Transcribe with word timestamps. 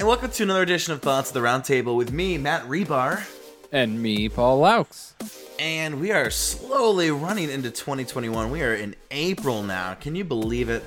And 0.00 0.08
welcome 0.08 0.30
to 0.30 0.42
another 0.44 0.62
edition 0.62 0.94
of 0.94 1.02
Thoughts 1.02 1.28
of 1.28 1.34
the 1.34 1.40
Roundtable 1.40 1.94
with 1.94 2.10
me, 2.10 2.38
Matt 2.38 2.62
Rebar. 2.62 3.22
And 3.70 4.02
me, 4.02 4.30
Paul 4.30 4.60
Laux. 4.60 5.12
And 5.58 6.00
we 6.00 6.10
are 6.10 6.30
slowly 6.30 7.10
running 7.10 7.50
into 7.50 7.70
2021. 7.70 8.50
We 8.50 8.62
are 8.62 8.74
in 8.74 8.96
April 9.10 9.62
now. 9.62 9.92
Can 9.92 10.14
you 10.16 10.24
believe 10.24 10.70
it? 10.70 10.82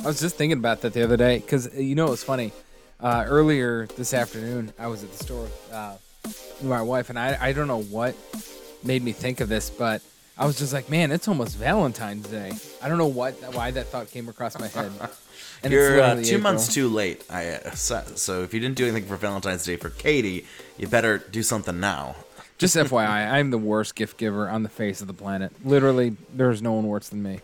I 0.00 0.06
was 0.06 0.20
just 0.20 0.36
thinking 0.36 0.58
about 0.58 0.82
that 0.82 0.92
the 0.92 1.02
other 1.02 1.16
day 1.16 1.38
because 1.38 1.74
you 1.74 1.94
know 1.94 2.08
it 2.08 2.10
was 2.10 2.24
funny. 2.24 2.52
Uh, 3.00 3.24
earlier 3.26 3.86
this 3.96 4.12
afternoon, 4.12 4.74
I 4.78 4.88
was 4.88 5.02
at 5.02 5.10
the 5.10 5.24
store 5.24 5.48
uh, 5.72 5.96
with 6.24 6.64
my 6.64 6.82
wife, 6.82 7.08
and 7.08 7.18
I, 7.18 7.38
I 7.40 7.52
don't 7.54 7.68
know 7.68 7.80
what 7.80 8.14
made 8.84 9.02
me 9.02 9.12
think 9.12 9.40
of 9.40 9.48
this, 9.48 9.70
but 9.70 10.02
I 10.36 10.46
was 10.46 10.58
just 10.58 10.72
like, 10.72 10.88
man, 10.88 11.12
it's 11.12 11.28
almost 11.28 11.56
Valentine's 11.56 12.26
Day. 12.28 12.52
I 12.82 12.88
don't 12.88 12.98
know 12.98 13.06
what 13.06 13.34
why 13.54 13.70
that 13.72 13.86
thought 13.88 14.10
came 14.10 14.28
across 14.28 14.58
my 14.58 14.68
head. 14.68 14.92
And 15.64 15.72
You're 15.72 16.00
uh, 16.00 16.16
two 16.16 16.22
April. 16.22 16.40
months 16.40 16.74
too 16.74 16.88
late. 16.88 17.24
I 17.30 17.50
uh, 17.50 17.70
so 17.70 18.42
if 18.42 18.52
you 18.52 18.58
didn't 18.58 18.74
do 18.76 18.84
anything 18.84 19.04
for 19.04 19.16
Valentine's 19.16 19.64
Day 19.64 19.76
for 19.76 19.90
Katie, 19.90 20.44
you 20.76 20.88
better 20.88 21.18
do 21.18 21.44
something 21.44 21.78
now. 21.78 22.16
Just 22.58 22.74
FYI, 22.74 23.30
I'm 23.30 23.50
the 23.50 23.58
worst 23.58 23.94
gift 23.94 24.16
giver 24.16 24.48
on 24.48 24.64
the 24.64 24.68
face 24.68 25.00
of 25.00 25.06
the 25.06 25.14
planet. 25.14 25.52
Literally, 25.64 26.16
there's 26.34 26.62
no 26.62 26.72
one 26.72 26.86
worse 26.88 27.10
than 27.10 27.22
me. 27.22 27.40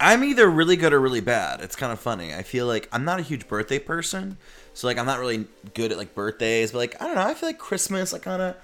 I'm 0.00 0.24
either 0.24 0.48
really 0.48 0.76
good 0.76 0.94
or 0.94 1.00
really 1.00 1.20
bad. 1.20 1.60
It's 1.60 1.76
kind 1.76 1.92
of 1.92 2.00
funny. 2.00 2.34
I 2.34 2.42
feel 2.42 2.66
like 2.66 2.88
I'm 2.92 3.04
not 3.04 3.20
a 3.20 3.22
huge 3.22 3.46
birthday 3.46 3.78
person, 3.78 4.38
so 4.72 4.86
like 4.86 4.96
I'm 4.96 5.04
not 5.06 5.18
really 5.18 5.44
good 5.74 5.92
at 5.92 5.98
like 5.98 6.14
birthdays. 6.14 6.72
But 6.72 6.78
like 6.78 7.02
I 7.02 7.04
don't 7.06 7.16
know. 7.16 7.26
I 7.26 7.34
feel 7.34 7.50
like 7.50 7.58
Christmas. 7.58 8.14
I 8.14 8.18
kind 8.20 8.40
of 8.40 8.56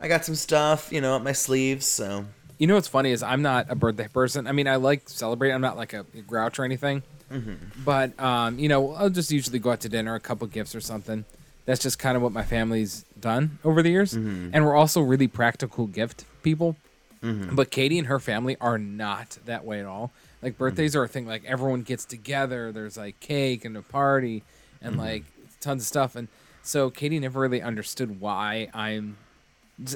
I 0.00 0.08
got 0.08 0.24
some 0.24 0.34
stuff, 0.36 0.90
you 0.90 1.02
know, 1.02 1.16
up 1.16 1.22
my 1.22 1.32
sleeves. 1.32 1.84
So 1.84 2.24
you 2.58 2.66
know 2.66 2.74
what's 2.74 2.88
funny 2.88 3.12
is 3.12 3.22
I'm 3.22 3.42
not 3.42 3.66
a 3.68 3.74
birthday 3.74 4.08
person. 4.08 4.46
I 4.46 4.52
mean, 4.52 4.68
I 4.68 4.76
like 4.76 5.08
celebrating. 5.08 5.54
I'm 5.54 5.60
not 5.60 5.76
like 5.76 5.92
a 5.92 6.04
grouch 6.26 6.58
or 6.58 6.64
anything. 6.64 7.02
Mm-hmm. 7.32 7.84
But 7.84 8.18
um, 8.20 8.58
you 8.58 8.68
know, 8.68 8.92
I'll 8.94 9.10
just 9.10 9.30
usually 9.30 9.58
go 9.58 9.70
out 9.70 9.80
to 9.80 9.88
dinner, 9.88 10.14
a 10.14 10.20
couple 10.20 10.46
gifts 10.46 10.74
or 10.74 10.80
something. 10.80 11.24
That's 11.66 11.80
just 11.80 11.98
kind 11.98 12.16
of 12.16 12.22
what 12.22 12.32
my 12.32 12.42
family's 12.42 13.04
done 13.20 13.58
over 13.62 13.82
the 13.82 13.90
years, 13.90 14.14
mm-hmm. 14.14 14.50
and 14.52 14.64
we're 14.64 14.74
also 14.74 15.00
really 15.00 15.28
practical 15.28 15.86
gift 15.86 16.24
people. 16.42 16.76
Mm-hmm. 17.22 17.54
But 17.54 17.70
Katie 17.70 17.98
and 17.98 18.06
her 18.06 18.18
family 18.18 18.56
are 18.60 18.78
not 18.78 19.38
that 19.44 19.64
way 19.64 19.80
at 19.80 19.86
all. 19.86 20.12
Like 20.40 20.56
birthdays 20.56 20.92
mm-hmm. 20.92 21.00
are 21.00 21.04
a 21.04 21.08
thing. 21.08 21.26
Like 21.26 21.44
everyone 21.44 21.82
gets 21.82 22.04
together. 22.04 22.72
There's 22.72 22.96
like 22.96 23.20
cake 23.20 23.64
and 23.64 23.76
a 23.76 23.82
party 23.82 24.44
and 24.80 24.92
mm-hmm. 24.92 25.00
like 25.00 25.24
tons 25.60 25.82
of 25.82 25.86
stuff. 25.86 26.16
And 26.16 26.28
so 26.62 26.90
Katie 26.90 27.18
never 27.18 27.40
really 27.40 27.60
understood 27.60 28.20
why 28.20 28.68
I'm 28.72 29.16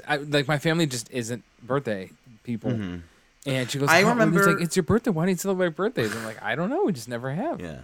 I, 0.07 0.17
like 0.17 0.49
my 0.49 0.59
family 0.59 0.87
just 0.87 1.11
isn't 1.11 1.43
birthday 1.63 2.11
people. 2.45 2.71
Mm-hmm. 2.71 2.97
And 3.45 3.71
she 3.71 3.79
goes, 3.79 3.89
I 3.89 4.01
remember 4.01 4.53
like, 4.53 4.63
it's 4.63 4.77
your 4.77 4.85
birthday. 4.85 5.11
Why 5.11 5.25
do 5.25 5.33
you 5.33 5.37
celebrate 5.37 5.75
birthdays? 5.75 6.15
I'm 6.15 6.25
like, 6.25 6.41
I 6.43 6.55
don't 6.55 6.71
know. 6.71 6.85
We 6.85 6.93
just 6.93 7.09
never 7.09 7.33
have. 7.33 7.61
Yeah. 7.61 7.81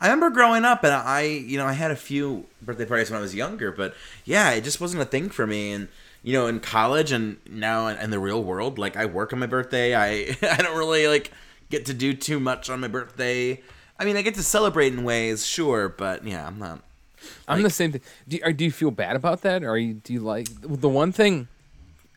I 0.00 0.08
remember 0.08 0.30
growing 0.30 0.64
up, 0.64 0.84
and 0.84 0.92
I, 0.92 1.22
you 1.22 1.58
know, 1.58 1.66
I 1.66 1.72
had 1.72 1.90
a 1.90 1.96
few 1.96 2.46
birthday 2.60 2.84
parties 2.84 3.10
when 3.10 3.18
I 3.18 3.22
was 3.22 3.34
younger, 3.34 3.72
but 3.72 3.94
yeah, 4.24 4.50
it 4.52 4.64
just 4.64 4.80
wasn't 4.80 5.02
a 5.02 5.06
thing 5.06 5.30
for 5.30 5.46
me. 5.46 5.72
And 5.72 5.88
you 6.22 6.32
know, 6.32 6.48
in 6.48 6.60
college 6.60 7.12
and 7.12 7.36
now 7.48 7.86
in, 7.86 7.96
in 7.98 8.10
the 8.10 8.18
real 8.18 8.42
world, 8.42 8.78
like 8.78 8.96
I 8.96 9.06
work 9.06 9.32
on 9.32 9.38
my 9.38 9.46
birthday. 9.46 9.94
I 9.94 10.36
I 10.42 10.56
don't 10.56 10.76
really 10.76 11.06
like 11.06 11.30
get 11.70 11.86
to 11.86 11.94
do 11.94 12.12
too 12.12 12.40
much 12.40 12.68
on 12.68 12.80
my 12.80 12.88
birthday. 12.88 13.62
I 13.98 14.04
mean, 14.04 14.16
I 14.16 14.22
get 14.22 14.34
to 14.34 14.42
celebrate 14.42 14.92
in 14.92 15.04
ways, 15.04 15.46
sure, 15.46 15.88
but 15.88 16.26
yeah, 16.26 16.46
I'm 16.46 16.58
not. 16.58 16.80
I'm 17.48 17.62
the 17.62 17.70
same 17.70 17.92
thing. 17.92 18.00
Do 18.28 18.36
you, 18.36 18.52
do 18.52 18.64
you 18.64 18.72
feel 18.72 18.90
bad 18.90 19.16
about 19.16 19.42
that, 19.42 19.64
or 19.64 19.78
you, 19.78 19.94
do 19.94 20.12
you 20.12 20.20
like 20.20 20.48
the 20.60 20.88
one 20.88 21.12
thing 21.12 21.48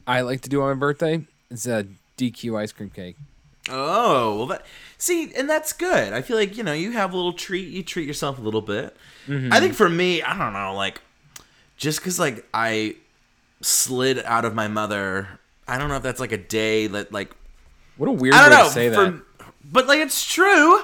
I 0.07 0.21
like 0.21 0.41
to 0.41 0.49
do 0.49 0.61
on 0.61 0.69
my 0.69 0.73
birthday 0.73 1.25
is 1.51 1.67
a 1.67 1.85
DQ 2.19 2.59
ice 2.59 2.71
cream 2.71 2.89
cake. 2.89 3.15
Oh 3.69 4.37
well, 4.37 4.45
that 4.47 4.65
see, 4.97 5.33
and 5.35 5.49
that's 5.49 5.73
good. 5.73 6.13
I 6.13 6.21
feel 6.21 6.35
like 6.35 6.57
you 6.57 6.63
know 6.63 6.73
you 6.73 6.91
have 6.91 7.13
a 7.13 7.15
little 7.15 7.33
treat. 7.33 7.69
You 7.69 7.83
treat 7.83 8.07
yourself 8.07 8.39
a 8.39 8.41
little 8.41 8.61
bit. 8.61 8.95
Mm-hmm. 9.27 9.53
I 9.53 9.59
think 9.59 9.73
for 9.75 9.87
me, 9.87 10.21
I 10.21 10.37
don't 10.37 10.53
know, 10.53 10.73
like 10.73 11.01
just 11.77 11.99
because 11.99 12.19
like 12.19 12.45
I 12.53 12.95
slid 13.61 14.19
out 14.25 14.45
of 14.45 14.55
my 14.55 14.67
mother. 14.67 15.27
I 15.67 15.77
don't 15.77 15.89
know 15.89 15.97
if 15.97 16.03
that's 16.03 16.19
like 16.19 16.31
a 16.31 16.37
day 16.37 16.87
that 16.87 17.11
like. 17.11 17.35
What 17.97 18.09
a 18.09 18.11
weird 18.11 18.33
way 18.33 18.49
know, 18.49 18.63
to 18.63 18.69
say 18.69 18.89
for, 18.89 19.11
that. 19.11 19.21
But 19.63 19.87
like 19.87 19.99
it's 19.99 20.25
true. 20.25 20.81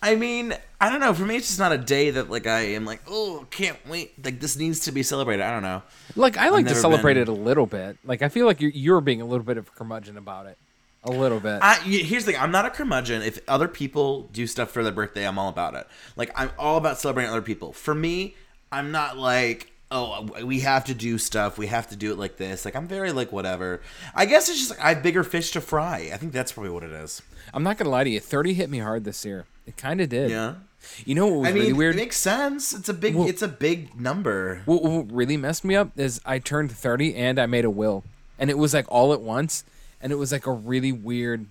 I 0.00 0.14
mean, 0.14 0.54
I 0.80 0.90
don't 0.90 1.00
know. 1.00 1.12
For 1.12 1.24
me, 1.24 1.36
it's 1.36 1.48
just 1.48 1.58
not 1.58 1.72
a 1.72 1.78
day 1.78 2.10
that 2.10 2.30
like 2.30 2.46
I 2.46 2.60
am 2.60 2.84
like, 2.84 3.02
oh, 3.08 3.46
can't 3.50 3.78
wait. 3.88 4.24
Like 4.24 4.38
this 4.38 4.56
needs 4.56 4.80
to 4.80 4.92
be 4.92 5.02
celebrated. 5.02 5.42
I 5.42 5.50
don't 5.50 5.62
know. 5.62 5.82
Like 6.14 6.36
I 6.36 6.50
like 6.50 6.66
to 6.68 6.74
celebrate 6.74 7.14
been... 7.14 7.22
it 7.24 7.28
a 7.28 7.32
little 7.32 7.66
bit. 7.66 7.98
Like 8.04 8.22
I 8.22 8.28
feel 8.28 8.46
like 8.46 8.60
you're 8.60 8.70
you're 8.70 9.00
being 9.00 9.20
a 9.20 9.24
little 9.24 9.44
bit 9.44 9.56
of 9.56 9.68
a 9.68 9.70
curmudgeon 9.72 10.16
about 10.16 10.46
it. 10.46 10.56
A 11.04 11.10
little 11.10 11.40
bit. 11.40 11.60
I, 11.62 11.76
here's 11.76 12.24
the 12.24 12.32
thing. 12.32 12.40
I'm 12.40 12.50
not 12.50 12.66
a 12.66 12.70
curmudgeon. 12.70 13.22
If 13.22 13.38
other 13.48 13.68
people 13.68 14.22
do 14.32 14.46
stuff 14.46 14.70
for 14.70 14.82
their 14.82 14.92
birthday, 14.92 15.26
I'm 15.26 15.38
all 15.38 15.48
about 15.48 15.74
it. 15.74 15.86
Like 16.16 16.30
I'm 16.36 16.50
all 16.58 16.76
about 16.76 16.98
celebrating 16.98 17.30
other 17.30 17.42
people. 17.42 17.72
For 17.72 17.94
me, 17.94 18.34
I'm 18.70 18.92
not 18.92 19.16
like 19.16 19.72
oh 19.90 20.28
we 20.44 20.60
have 20.60 20.84
to 20.84 20.92
do 20.92 21.16
stuff 21.16 21.56
we 21.56 21.66
have 21.66 21.88
to 21.88 21.96
do 21.96 22.12
it 22.12 22.18
like 22.18 22.36
this 22.36 22.66
like 22.66 22.76
i'm 22.76 22.86
very 22.86 23.10
like 23.10 23.32
whatever 23.32 23.80
i 24.14 24.26
guess 24.26 24.46
it's 24.50 24.58
just 24.58 24.70
like 24.70 24.80
i 24.80 24.90
have 24.90 25.02
bigger 25.02 25.24
fish 25.24 25.50
to 25.50 25.62
fry 25.62 26.10
i 26.12 26.16
think 26.18 26.30
that's 26.30 26.52
probably 26.52 26.70
what 26.70 26.82
it 26.82 26.90
is 26.90 27.22
i'm 27.54 27.62
not 27.62 27.78
gonna 27.78 27.88
lie 27.88 28.04
to 28.04 28.10
you 28.10 28.20
30 28.20 28.52
hit 28.52 28.68
me 28.68 28.80
hard 28.80 29.04
this 29.04 29.24
year 29.24 29.46
it 29.66 29.78
kind 29.78 30.02
of 30.02 30.10
did 30.10 30.30
yeah 30.30 30.56
you 31.04 31.14
know 31.14 31.26
what 31.26 31.40
was 31.40 31.48
I 31.48 31.52
mean, 31.52 31.62
really 31.62 31.72
weird? 31.72 31.94
It 31.94 31.98
makes 31.98 32.16
sense. 32.16 32.72
It's 32.72 32.88
a 32.88 32.94
big. 32.94 33.14
Well, 33.14 33.28
it's 33.28 33.42
a 33.42 33.48
big 33.48 33.98
number. 33.98 34.62
What, 34.64 34.82
what 34.82 35.12
really 35.12 35.36
messed 35.36 35.64
me 35.64 35.76
up 35.76 35.90
is 35.96 36.20
I 36.24 36.38
turned 36.38 36.72
thirty 36.72 37.14
and 37.14 37.38
I 37.38 37.46
made 37.46 37.64
a 37.64 37.70
will, 37.70 38.04
and 38.38 38.50
it 38.50 38.58
was 38.58 38.74
like 38.74 38.86
all 38.88 39.12
at 39.12 39.20
once, 39.20 39.64
and 40.00 40.12
it 40.12 40.16
was 40.16 40.32
like 40.32 40.46
a 40.46 40.52
really 40.52 40.92
weird 40.92 41.46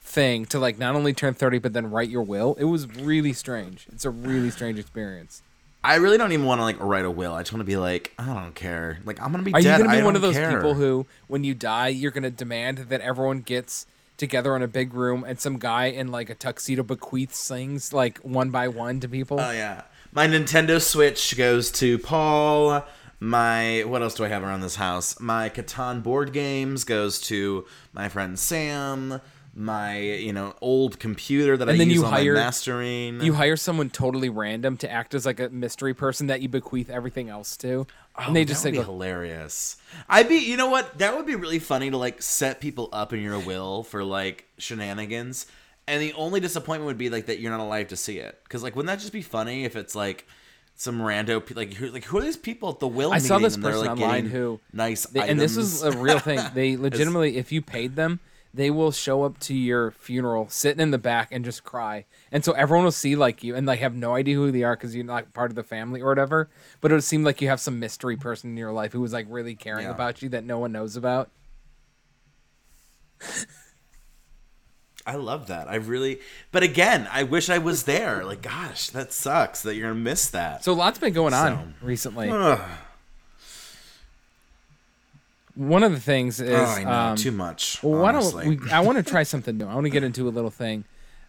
thing 0.00 0.46
to 0.46 0.58
like 0.58 0.78
not 0.78 0.94
only 0.94 1.12
turn 1.12 1.34
30 1.34 1.58
but 1.58 1.74
then 1.74 1.90
write 1.90 2.08
your 2.08 2.22
will 2.22 2.54
it 2.54 2.64
was 2.64 2.86
really 2.96 3.34
strange 3.34 3.86
it's 3.92 4.06
a 4.06 4.10
really 4.10 4.48
strange 4.48 4.78
experience 4.78 5.42
I 5.82 5.96
really 5.96 6.18
don't 6.18 6.32
even 6.32 6.44
want 6.44 6.58
to 6.58 6.64
like 6.64 6.80
write 6.80 7.04
a 7.04 7.10
will. 7.10 7.34
I 7.34 7.42
just 7.42 7.52
want 7.52 7.60
to 7.60 7.64
be 7.66 7.76
like, 7.76 8.12
I 8.18 8.26
don't 8.26 8.54
care. 8.54 8.98
Like 9.04 9.22
I'm 9.22 9.30
gonna 9.30 9.44
be. 9.44 9.54
Are 9.54 9.60
dead. 9.60 9.78
you 9.78 9.84
gonna 9.84 9.96
be 9.96 10.02
I 10.02 10.04
one 10.04 10.16
of 10.16 10.22
those 10.22 10.34
care. 10.34 10.54
people 10.54 10.74
who, 10.74 11.06
when 11.28 11.44
you 11.44 11.54
die, 11.54 11.88
you're 11.88 12.10
gonna 12.10 12.30
demand 12.30 12.78
that 12.78 13.00
everyone 13.00 13.40
gets 13.40 13.86
together 14.18 14.54
in 14.54 14.62
a 14.62 14.68
big 14.68 14.92
room 14.92 15.24
and 15.26 15.40
some 15.40 15.58
guy 15.58 15.86
in 15.86 16.08
like 16.08 16.28
a 16.28 16.34
tuxedo 16.34 16.82
bequeaths 16.82 17.48
things 17.48 17.92
like 17.92 18.18
one 18.18 18.50
by 18.50 18.68
one 18.68 19.00
to 19.00 19.08
people? 19.08 19.40
Oh 19.40 19.50
yeah. 19.50 19.82
My 20.12 20.26
Nintendo 20.26 20.80
Switch 20.80 21.36
goes 21.36 21.70
to 21.72 21.98
Paul. 21.98 22.84
My 23.20 23.84
what 23.86 24.02
else 24.02 24.14
do 24.14 24.24
I 24.24 24.28
have 24.28 24.42
around 24.42 24.60
this 24.60 24.76
house? 24.76 25.18
My 25.18 25.48
Catan 25.48 26.02
board 26.02 26.32
games 26.32 26.84
goes 26.84 27.20
to 27.22 27.66
my 27.92 28.08
friend 28.08 28.38
Sam 28.38 29.20
my 29.58 29.98
you 29.98 30.32
know 30.32 30.54
old 30.60 31.00
computer 31.00 31.56
that 31.56 31.68
and 31.68 31.74
I 31.74 31.78
then 31.78 31.88
use 31.88 31.96
you 31.96 32.04
on 32.04 32.12
hire, 32.12 32.34
my 32.34 32.40
mastering. 32.40 33.20
You 33.20 33.34
hire 33.34 33.56
someone 33.56 33.90
totally 33.90 34.28
random 34.28 34.76
to 34.78 34.90
act 34.90 35.14
as 35.14 35.26
like 35.26 35.40
a 35.40 35.48
mystery 35.48 35.94
person 35.94 36.28
that 36.28 36.40
you 36.40 36.48
bequeath 36.48 36.88
everything 36.88 37.28
else 37.28 37.56
to. 37.58 37.86
Oh, 38.18 38.24
and 38.26 38.36
they 38.36 38.44
just 38.44 38.62
that 38.64 38.72
would 38.72 38.80
be 38.80 38.84
hilarious. 38.84 39.76
I'd 40.08 40.28
be 40.28 40.36
you 40.36 40.56
know 40.56 40.68
what 40.68 40.98
that 40.98 41.16
would 41.16 41.26
be 41.26 41.36
really 41.36 41.60
funny 41.60 41.90
to 41.90 41.96
like 41.96 42.20
set 42.20 42.60
people 42.60 42.88
up 42.92 43.12
in 43.12 43.20
your 43.20 43.38
will 43.38 43.84
for 43.84 44.02
like 44.02 44.46
shenanigans. 44.58 45.46
And 45.86 46.02
the 46.02 46.12
only 46.14 46.40
disappointment 46.40 46.86
would 46.86 46.98
be 46.98 47.08
like 47.08 47.26
that 47.26 47.38
you're 47.38 47.50
not 47.50 47.60
alive 47.60 47.88
to 47.88 47.96
see 47.96 48.18
it. 48.18 48.38
Because 48.42 48.62
like 48.62 48.74
wouldn't 48.74 48.88
that 48.88 49.00
just 49.00 49.12
be 49.12 49.22
funny 49.22 49.64
if 49.64 49.76
it's 49.76 49.94
like 49.94 50.26
some 50.74 51.00
rando 51.00 51.56
like 51.56 51.74
who 51.74 51.88
like 51.88 52.04
who 52.04 52.18
are 52.18 52.22
these 52.22 52.36
people 52.36 52.70
at 52.70 52.80
the 52.80 52.88
will? 52.88 53.12
I 53.12 53.18
saw 53.18 53.38
this 53.38 53.56
person 53.56 53.82
like 53.82 53.90
online 53.90 54.26
who 54.26 54.58
nice 54.72 55.06
they, 55.06 55.28
and 55.28 55.38
this 55.40 55.56
is 55.56 55.82
a 55.82 55.92
real 55.92 56.18
thing. 56.18 56.40
They 56.54 56.76
legitimately, 56.76 57.36
if 57.36 57.52
you 57.52 57.62
paid 57.62 57.94
them, 57.94 58.20
they 58.58 58.72
will 58.72 58.90
show 58.90 59.22
up 59.22 59.38
to 59.38 59.54
your 59.54 59.92
funeral 59.92 60.48
sitting 60.48 60.80
in 60.80 60.90
the 60.90 60.98
back 60.98 61.28
and 61.30 61.44
just 61.44 61.62
cry 61.62 62.04
and 62.32 62.44
so 62.44 62.52
everyone 62.52 62.82
will 62.84 62.90
see 62.90 63.14
like 63.14 63.44
you 63.44 63.54
and 63.54 63.68
like 63.68 63.78
have 63.78 63.94
no 63.94 64.16
idea 64.16 64.34
who 64.34 64.50
they 64.50 64.64
are 64.64 64.74
because 64.74 64.96
you're 64.96 65.04
not 65.04 65.32
part 65.32 65.52
of 65.52 65.54
the 65.54 65.62
family 65.62 66.00
or 66.00 66.08
whatever 66.08 66.50
but 66.80 66.90
it 66.90 66.94
would 66.94 67.04
seem 67.04 67.22
like 67.22 67.40
you 67.40 67.48
have 67.48 67.60
some 67.60 67.78
mystery 67.78 68.16
person 68.16 68.50
in 68.50 68.56
your 68.56 68.72
life 68.72 68.92
who 68.92 69.00
was 69.00 69.12
like 69.12 69.26
really 69.28 69.54
caring 69.54 69.84
yeah. 69.84 69.92
about 69.92 70.22
you 70.22 70.28
that 70.28 70.42
no 70.42 70.58
one 70.58 70.72
knows 70.72 70.96
about 70.96 71.30
I 75.06 75.14
love 75.14 75.46
that. 75.46 75.68
I 75.68 75.76
really, 75.76 76.20
but 76.52 76.62
again, 76.62 77.08
I 77.10 77.22
wish 77.22 77.48
I 77.48 77.56
was 77.56 77.84
there. 77.84 78.26
Like, 78.26 78.42
gosh, 78.42 78.90
that 78.90 79.10
sucks 79.10 79.62
that 79.62 79.74
you're 79.74 79.88
gonna 79.88 79.98
miss 79.98 80.28
that. 80.28 80.62
So, 80.62 80.74
lots 80.74 80.98
been 80.98 81.14
going 81.14 81.32
on 81.32 81.76
recently. 81.80 82.28
Ugh 82.28 82.60
one 85.58 85.82
of 85.82 85.90
the 85.90 85.98
things 85.98 86.40
is 86.40 86.50
oh, 86.50 86.64
I 86.64 86.84
know, 86.84 86.90
um, 86.90 87.16
too 87.16 87.32
much. 87.32 87.82
Well, 87.82 88.00
why 88.00 88.12
don't 88.12 88.46
we? 88.46 88.60
I 88.70 88.78
want 88.80 88.96
to 88.96 89.02
try 89.02 89.24
something 89.24 89.58
new. 89.58 89.66
I 89.66 89.74
want 89.74 89.86
to 89.86 89.90
get 89.90 90.04
into 90.04 90.28
a 90.28 90.30
little 90.30 90.52
thing. 90.52 90.84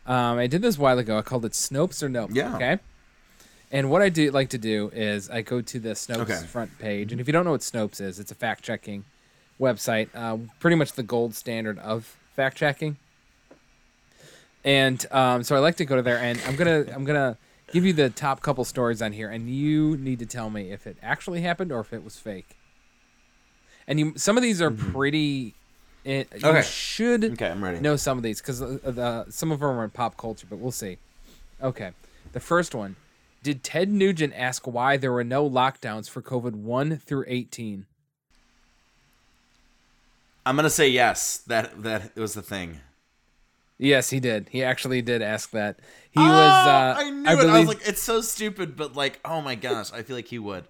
Um, 0.05 0.37
I 0.37 0.45
did 0.45 0.61
this 0.61 0.77
a 0.77 0.81
while 0.81 0.99
ago. 0.99 1.17
I 1.17 1.23
called 1.23 1.45
it 1.45 1.53
Snopes 1.53 2.03
or 2.03 2.09
Nope. 2.09 2.29
Yeah. 2.33 2.55
Okay. 2.55 2.77
And 3.71 3.89
what 3.89 4.03
I 4.03 4.09
do 4.09 4.29
like 4.29 4.49
to 4.49 4.59
do 4.59 4.91
is 4.93 5.31
I 5.31 5.41
go 5.41 5.61
to 5.61 5.79
the 5.79 5.89
Snopes 5.89 6.19
okay. 6.21 6.45
front 6.45 6.77
page, 6.77 7.11
and 7.11 7.19
if 7.19 7.27
you 7.27 7.33
don't 7.33 7.43
know 7.43 7.51
what 7.51 7.61
Snopes 7.61 7.99
is, 7.99 8.19
it's 8.19 8.31
a 8.31 8.35
fact 8.35 8.63
checking 8.63 9.03
website, 9.59 10.09
uh, 10.13 10.37
pretty 10.59 10.75
much 10.75 10.93
the 10.93 11.03
gold 11.03 11.33
standard 11.33 11.79
of 11.79 12.15
fact 12.35 12.55
checking. 12.55 12.97
And 14.63 15.03
um, 15.11 15.41
so 15.41 15.55
I 15.55 15.59
like 15.59 15.77
to 15.77 15.85
go 15.85 15.95
to 15.95 16.03
there, 16.03 16.19
and 16.19 16.39
I'm 16.45 16.55
gonna 16.55 16.85
I'm 16.93 17.03
gonna 17.03 17.35
give 17.71 17.83
you 17.83 17.93
the 17.93 18.11
top 18.11 18.41
couple 18.41 18.63
stories 18.63 19.01
on 19.01 19.11
here, 19.11 19.29
and 19.31 19.49
you 19.49 19.97
need 19.97 20.19
to 20.19 20.27
tell 20.27 20.51
me 20.51 20.71
if 20.71 20.85
it 20.85 20.97
actually 21.01 21.41
happened 21.41 21.71
or 21.71 21.79
if 21.79 21.93
it 21.93 22.03
was 22.03 22.17
fake 22.19 22.58
and 23.89 23.99
you 23.99 24.13
some 24.15 24.37
of 24.37 24.43
these 24.43 24.61
are 24.61 24.71
mm-hmm. 24.71 24.91
pretty. 24.93 25.55
It, 26.05 26.29
okay. 26.31 26.57
You 26.57 26.63
should 26.63 27.25
okay, 27.33 27.49
I'm 27.49 27.61
ready. 27.61 27.81
know 27.81 27.97
some 27.97 28.17
of 28.17 28.23
these 28.23 28.39
because 28.39 28.59
the, 28.59 28.79
the, 28.85 29.25
some 29.29 29.51
of 29.51 29.59
them 29.59 29.69
are 29.69 29.83
in 29.83 29.89
pop 29.89 30.15
culture, 30.15 30.47
but 30.49 30.57
we'll 30.57 30.71
see. 30.71 30.97
Okay, 31.61 31.91
the 32.31 32.39
first 32.39 32.73
one 32.73 32.95
Did 33.43 33.63
Ted 33.63 33.91
Nugent 33.91 34.33
ask 34.33 34.65
why 34.65 34.95
there 34.95 35.11
were 35.11 35.25
no 35.25 35.47
lockdowns 35.47 36.09
for 36.09 36.21
COVID 36.21 36.53
1 36.53 36.97
through 36.99 37.25
18? 37.27 37.85
I'm 40.45 40.55
gonna 40.55 40.69
say 40.69 40.87
yes. 40.87 41.37
That 41.39 41.83
that 41.83 42.15
was 42.15 42.33
the 42.33 42.41
thing. 42.41 42.79
Yes, 43.77 44.09
he 44.09 44.19
did. 44.19 44.47
He 44.51 44.63
actually 44.63 45.01
did 45.01 45.21
ask 45.21 45.51
that. 45.51 45.79
He 46.11 46.19
Oh, 46.19 46.23
was. 46.23 46.67
Uh, 46.67 46.95
I 46.97 47.09
knew 47.09 47.29
I 47.29 47.33
it. 47.33 47.49
I 47.49 47.59
was 47.59 47.67
like, 47.67 47.87
it's 47.87 48.01
so 48.01 48.21
stupid, 48.21 48.75
but 48.75 48.95
like, 48.95 49.19
oh 49.23 49.41
my 49.41 49.55
gosh, 49.55 49.91
I 49.93 50.03
feel 50.03 50.15
like 50.15 50.27
he 50.27 50.39
would. 50.39 50.65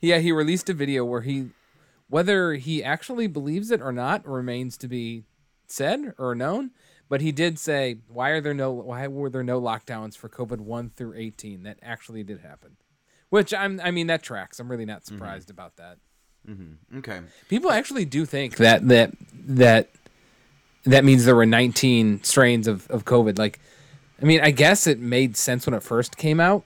Yeah, 0.00 0.18
he 0.18 0.30
released 0.32 0.68
a 0.68 0.74
video 0.74 1.04
where 1.04 1.22
he, 1.22 1.50
whether 2.08 2.54
he 2.54 2.82
actually 2.84 3.26
believes 3.26 3.70
it 3.70 3.80
or 3.80 3.92
not, 3.92 4.26
remains 4.26 4.76
to 4.78 4.88
be 4.88 5.24
said 5.66 6.14
or 6.18 6.34
known. 6.34 6.70
But 7.08 7.20
he 7.20 7.30
did 7.30 7.58
say, 7.58 7.98
"Why 8.08 8.30
are 8.30 8.40
there 8.40 8.54
no? 8.54 8.72
Why 8.72 9.06
were 9.06 9.30
there 9.30 9.44
no 9.44 9.60
lockdowns 9.60 10.16
for 10.16 10.28
COVID 10.28 10.58
one 10.58 10.90
through 10.90 11.14
18? 11.14 11.62
That 11.62 11.78
actually 11.82 12.24
did 12.24 12.40
happen." 12.40 12.76
Which 13.30 13.54
I'm. 13.54 13.80
I 13.80 13.90
mean, 13.92 14.08
that 14.08 14.22
tracks. 14.24 14.58
I'm 14.58 14.68
really 14.68 14.84
not 14.86 15.02
Mm-hmm. 15.04 15.14
surprised 15.14 15.50
about 15.50 15.76
that. 15.76 15.98
Okay. 16.98 17.20
People 17.48 17.70
actually 17.72 18.04
do 18.04 18.24
think 18.24 18.56
that 18.56 18.86
that 18.88 19.12
that 19.46 19.88
that 20.84 21.04
means 21.04 21.24
there 21.24 21.34
were 21.36 21.46
19 21.46 22.22
strains 22.24 22.66
of 22.68 22.88
of 22.90 23.04
COVID. 23.04 23.38
Like, 23.38 23.58
I 24.20 24.24
mean, 24.24 24.40
I 24.40 24.50
guess 24.50 24.86
it 24.86 24.98
made 25.00 25.36
sense 25.36 25.66
when 25.66 25.74
it 25.74 25.82
first 25.82 26.16
came 26.16 26.40
out. 26.40 26.64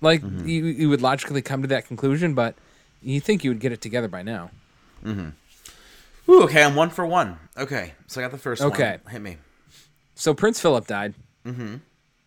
Like, 0.00 0.22
you, 0.22 0.64
you 0.64 0.88
would 0.88 1.02
logically 1.02 1.42
come 1.42 1.60
to 1.62 1.68
that 1.68 1.86
conclusion, 1.86 2.34
but 2.34 2.54
you 3.02 3.20
think 3.20 3.44
you 3.44 3.50
would 3.50 3.60
get 3.60 3.70
it 3.70 3.80
together 3.82 4.08
by 4.08 4.22
now. 4.22 4.50
Ooh, 5.06 6.42
okay, 6.44 6.62
I'm 6.62 6.74
one 6.74 6.90
for 6.90 7.04
one. 7.06 7.38
Okay, 7.56 7.92
so 8.06 8.20
I 8.20 8.24
got 8.24 8.30
the 8.30 8.38
first 8.38 8.62
Okay. 8.62 8.98
one. 9.02 9.12
Hit 9.12 9.22
me. 9.22 9.36
So 10.14 10.34
Prince 10.34 10.60
Philip 10.60 10.86
died. 10.86 11.14
Mm-hmm. 11.44 11.76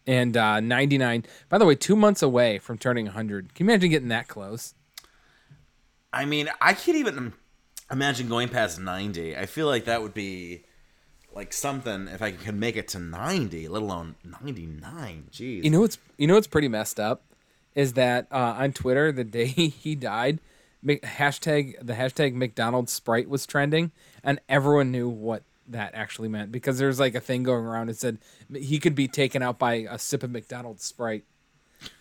And 0.05 0.35
uh, 0.35 0.59
99. 0.59 1.25
By 1.47 1.57
the 1.57 1.65
way, 1.65 1.75
two 1.75 1.95
months 1.95 2.21
away 2.21 2.57
from 2.59 2.77
turning 2.77 3.05
100. 3.05 3.53
Can 3.53 3.65
you 3.65 3.71
imagine 3.71 3.89
getting 3.89 4.09
that 4.09 4.27
close? 4.27 4.73
I 6.11 6.25
mean, 6.25 6.49
I 6.59 6.73
can't 6.73 6.97
even 6.97 7.33
imagine 7.89 8.27
going 8.27 8.49
past 8.49 8.79
90. 8.79 9.37
I 9.37 9.45
feel 9.45 9.67
like 9.67 9.85
that 9.85 10.01
would 10.01 10.13
be 10.13 10.65
like 11.33 11.53
something 11.53 12.07
if 12.09 12.21
I 12.21 12.31
could 12.31 12.55
make 12.55 12.75
it 12.75 12.89
to 12.89 12.99
90, 12.99 13.67
let 13.69 13.81
alone 13.81 14.15
99. 14.23 15.29
Jeez. 15.31 15.63
You 15.63 15.69
know 15.69 15.79
what's 15.81 15.97
you 16.17 16.27
know 16.27 16.33
what's 16.35 16.47
pretty 16.47 16.67
messed 16.67 16.99
up 16.99 17.23
is 17.73 17.93
that 17.93 18.27
uh, 18.31 18.55
on 18.57 18.73
Twitter 18.73 19.11
the 19.11 19.23
day 19.23 19.45
he 19.47 19.95
died, 19.95 20.39
hashtag 20.85 21.75
the 21.81 21.93
hashtag 21.93 22.33
McDonald's 22.33 22.91
Sprite 22.91 23.29
was 23.29 23.45
trending, 23.45 23.91
and 24.23 24.39
everyone 24.49 24.91
knew 24.91 25.09
what 25.09 25.43
that 25.67 25.95
actually 25.95 26.27
meant 26.27 26.51
because 26.51 26.77
there's 26.77 26.99
like 26.99 27.15
a 27.15 27.21
thing 27.21 27.43
going 27.43 27.65
around 27.65 27.87
that 27.87 27.97
said 27.97 28.17
he 28.53 28.79
could 28.79 28.95
be 28.95 29.07
taken 29.07 29.41
out 29.41 29.57
by 29.57 29.87
a 29.89 29.97
sip 29.97 30.23
of 30.23 30.31
McDonald's 30.31 30.83
Sprite, 30.83 31.23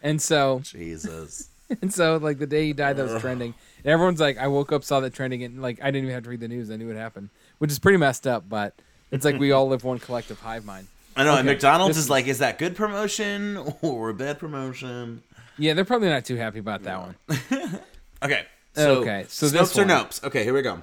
and 0.02 0.20
so 0.20 0.60
Jesus. 0.64 1.48
and 1.80 1.92
so 1.92 2.16
like 2.16 2.38
the 2.38 2.46
day 2.46 2.66
he 2.66 2.72
died 2.72 2.96
that 2.96 3.08
was 3.08 3.20
trending, 3.20 3.54
and 3.84 3.86
everyone's 3.86 4.20
like, 4.20 4.38
I 4.38 4.48
woke 4.48 4.72
up 4.72 4.84
saw 4.84 5.00
that 5.00 5.14
trending, 5.14 5.42
and 5.42 5.62
like 5.62 5.80
I 5.80 5.86
didn't 5.86 6.04
even 6.04 6.14
have 6.14 6.24
to 6.24 6.30
read 6.30 6.40
the 6.40 6.48
news, 6.48 6.70
I 6.70 6.76
knew 6.76 6.90
it 6.90 6.96
happened, 6.96 7.30
which 7.58 7.70
is 7.70 7.78
pretty 7.78 7.98
messed 7.98 8.26
up, 8.26 8.48
but 8.48 8.74
it's 9.10 9.24
like 9.24 9.38
we 9.38 9.52
all 9.52 9.68
live 9.68 9.84
one 9.84 9.98
collective 9.98 10.40
hive 10.40 10.64
mind. 10.64 10.88
I 11.14 11.24
know, 11.24 11.36
and 11.36 11.46
McDonald's 11.46 11.98
is 11.98 12.08
like, 12.08 12.26
is 12.26 12.38
that 12.38 12.58
good 12.58 12.74
promotion 12.74 13.58
or 13.82 14.12
bad 14.12 14.38
promotion? 14.38 15.22
Yeah, 15.58 15.74
they're 15.74 15.84
probably 15.84 16.08
not 16.08 16.24
too 16.24 16.36
happy 16.36 16.58
about 16.58 16.82
that 16.84 16.98
one. 16.98 17.80
Okay. 18.22 18.46
So, 18.74 19.00
Okay, 19.00 19.26
so 19.28 19.46
Snopes 19.46 19.50
this 19.52 19.78
or 19.78 19.84
nopes? 19.84 20.24
Okay, 20.24 20.44
here 20.44 20.54
we 20.54 20.62
go. 20.62 20.82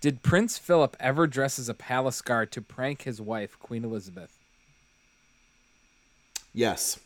Did 0.00 0.22
Prince 0.22 0.56
Philip 0.56 0.96
ever 0.98 1.26
dress 1.26 1.58
as 1.58 1.68
a 1.68 1.74
palace 1.74 2.22
guard 2.22 2.52
to 2.52 2.62
prank 2.62 3.02
his 3.02 3.20
wife, 3.20 3.58
Queen 3.58 3.84
Elizabeth? 3.84 4.38
Yes. 6.54 6.98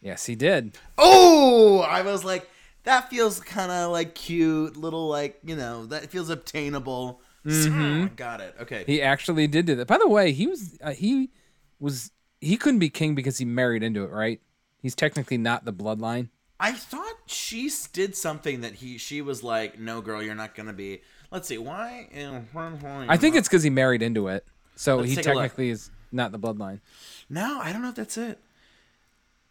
Yes, 0.00 0.26
he 0.26 0.34
did. 0.34 0.76
Oh, 0.98 1.80
I 1.80 2.02
was 2.02 2.24
like, 2.24 2.48
that 2.84 3.08
feels 3.08 3.40
kind 3.40 3.70
of 3.70 3.90
like 3.92 4.14
cute, 4.14 4.76
little 4.76 5.08
like 5.08 5.38
you 5.44 5.56
know, 5.56 5.86
that 5.86 6.10
feels 6.10 6.28
obtainable. 6.28 7.20
Got 7.44 8.40
it. 8.40 8.54
Okay. 8.60 8.84
He 8.86 9.02
actually 9.02 9.46
did 9.46 9.66
do 9.66 9.74
that. 9.76 9.88
By 9.88 9.98
the 9.98 10.08
way, 10.08 10.32
he 10.32 10.46
was 10.46 10.78
uh, 10.82 10.92
he 10.92 11.30
was 11.80 12.10
he 12.40 12.56
couldn't 12.56 12.80
be 12.80 12.90
king 12.90 13.14
because 13.14 13.38
he 13.38 13.44
married 13.44 13.82
into 13.82 14.04
it, 14.04 14.10
right? 14.10 14.40
He's 14.80 14.94
technically 14.94 15.38
not 15.38 15.64
the 15.64 15.72
bloodline. 15.72 16.28
I 16.64 16.72
thought 16.72 17.14
she 17.26 17.68
did 17.92 18.14
something 18.16 18.60
that 18.60 18.74
he 18.74 18.96
she 18.96 19.20
was 19.20 19.42
like, 19.42 19.78
no, 19.80 20.00
girl, 20.00 20.22
you're 20.22 20.34
not 20.36 20.54
gonna 20.54 20.72
be. 20.72 21.02
Let's 21.32 21.48
see, 21.48 21.58
why? 21.58 22.08
I 23.08 23.16
think 23.16 23.34
it's 23.36 23.48
because 23.48 23.62
he 23.64 23.70
married 23.70 24.00
into 24.02 24.28
it, 24.28 24.46
so 24.76 24.98
Let's 24.98 25.08
he 25.10 25.16
take 25.16 25.26
a 25.26 25.28
look. 25.30 25.42
technically 25.42 25.70
is 25.70 25.90
not 26.12 26.30
the 26.30 26.38
bloodline. 26.38 26.80
no, 27.28 27.58
I 27.60 27.72
don't 27.72 27.82
know 27.82 27.88
if 27.88 27.94
that's 27.96 28.16
it. 28.16 28.38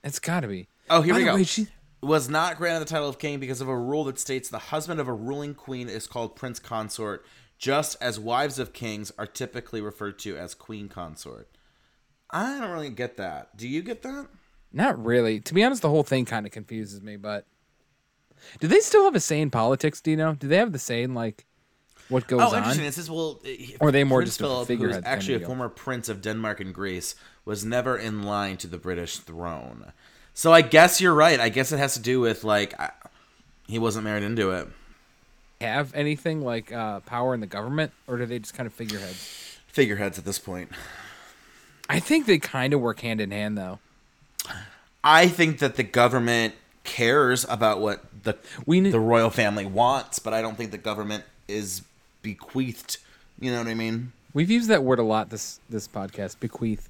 It's 0.04 0.20
got 0.20 0.40
to 0.42 0.48
be. 0.48 0.68
Oh, 0.90 1.02
here 1.02 1.14
By 1.14 1.20
we 1.20 1.26
go. 1.26 1.36
way, 1.36 1.44
she- 1.44 1.68
was 2.02 2.30
not 2.30 2.58
granted 2.58 2.80
the 2.80 2.86
title 2.92 3.08
of 3.10 3.20
king 3.20 3.40
because 3.40 3.62
of 3.62 3.68
a 3.68 3.78
rule 3.78 4.06
that 4.06 4.18
states 4.18 4.50
the 4.50 4.58
husband 4.58 5.00
of 5.00 5.08
a 5.08 5.14
ruling 5.14 5.54
queen 5.54 5.88
is 5.90 6.08
called 6.08 6.36
prince 6.36 6.60
consort, 6.60 7.24
just 7.60 7.96
as 8.02 8.20
wives 8.20 8.58
of 8.58 8.74
kings 8.74 9.12
are 9.20 9.28
typically 9.28 9.82
referred 9.82 10.18
to 10.20 10.36
as 10.38 10.56
queen 10.56 10.88
consort. 10.90 11.48
I 12.32 12.58
don't 12.60 12.72
really 12.72 12.90
get 12.90 13.18
that. 13.18 13.56
Do 13.58 13.68
you 13.68 13.82
get 13.84 14.02
that? 14.04 14.28
Not 14.74 15.04
really. 15.04 15.40
To 15.42 15.54
be 15.54 15.64
honest, 15.64 15.82
the 15.82 15.90
whole 15.90 16.04
thing 16.04 16.26
kind 16.26 16.46
of 16.46 16.52
confuses 16.52 17.02
me. 17.02 17.18
But 17.18 17.46
do 18.60 18.68
they 18.68 18.80
still 18.80 19.04
have 19.06 19.16
a 19.16 19.20
say 19.20 19.42
in 19.42 19.50
politics? 19.52 20.02
Do 20.02 20.12
you 20.12 20.18
know? 20.18 20.34
Do 20.36 20.48
they 20.48 20.58
have 20.58 20.72
the 20.72 20.80
say 20.80 21.04
in 21.04 21.14
like 21.14 21.46
what 22.10 22.28
goes 22.28 22.42
Oh, 22.42 22.50
on? 22.52 22.58
interesting. 22.58 22.86
It 22.86 22.94
says, 22.94 23.10
well, 23.10 23.42
Or 23.80 23.90
are 23.90 23.92
they 23.92 24.04
more 24.04 24.20
Prince 24.20 24.32
just 24.32 24.42
a 24.42 24.44
Philip, 24.44 24.68
who 24.68 24.90
is 24.90 25.02
actually 25.06 25.36
a 25.36 25.40
deal? 25.40 25.48
former 25.48 25.70
prince 25.70 26.10
of 26.10 26.22
Denmark 26.22 26.60
and 26.60 26.74
Greece, 26.74 27.16
was 27.46 27.64
never 27.66 27.98
in 27.98 28.24
line 28.24 28.58
to 28.58 28.68
the 28.68 28.78
British 28.78 29.18
throne. 29.18 29.94
So 30.34 30.52
I 30.54 30.62
guess 30.62 31.00
you're 31.02 31.14
right. 31.14 31.40
I 31.40 31.50
guess 31.50 31.72
it 31.72 31.78
has 31.78 31.94
to 31.94 32.02
do 32.02 32.20
with 32.20 32.44
like 32.44 32.78
I, 32.80 32.92
he 33.68 33.80
wasn't 33.80 34.04
married 34.06 34.24
into 34.24 34.52
it. 34.52 34.68
have 35.62 35.94
anything 35.94 36.42
like 36.42 36.72
uh, 36.72 37.00
power 37.02 37.34
in 37.34 37.40
the 37.40 37.48
government, 37.48 37.92
or 38.08 38.18
do 38.18 38.26
they 38.26 38.40
just 38.40 38.54
kind 38.54 38.68
of 38.68 38.74
figureheads? 38.74 39.58
Figureheads 39.68 40.18
at 40.18 40.26
this 40.26 40.40
point. 40.40 40.72
I 41.90 42.00
think 42.00 42.26
they 42.26 42.40
kind 42.40 42.74
of 42.74 42.80
work 42.82 43.02
hand 43.02 43.20
in 43.22 43.32
hand, 43.32 43.58
though. 43.58 43.80
I 45.04 45.28
think 45.28 45.60
that 45.60 45.76
the 45.76 45.84
government 45.84 46.56
cares 46.84 47.46
about 47.50 47.80
what 47.80 48.04
the 48.24 48.38
We 48.66 48.80
the 48.80 49.00
royal 49.00 49.30
family 49.30 49.66
wants, 49.66 50.20
but 50.20 50.34
I 50.34 50.42
don't 50.42 50.58
think 50.58 50.72
the 50.72 50.78
government 50.78 51.24
is 51.48 51.82
bequeathed. 52.22 52.98
You 53.40 53.52
know 53.52 53.60
what 53.60 53.68
I 53.68 53.74
mean? 53.74 54.12
We've 54.34 54.50
used 54.50 54.70
that 54.70 54.84
word 54.84 55.00
a 55.00 55.04
lot 55.04 55.30
this 55.30 55.60
this 55.70 55.88
podcast. 55.88 56.40
Bequeath. 56.40 56.90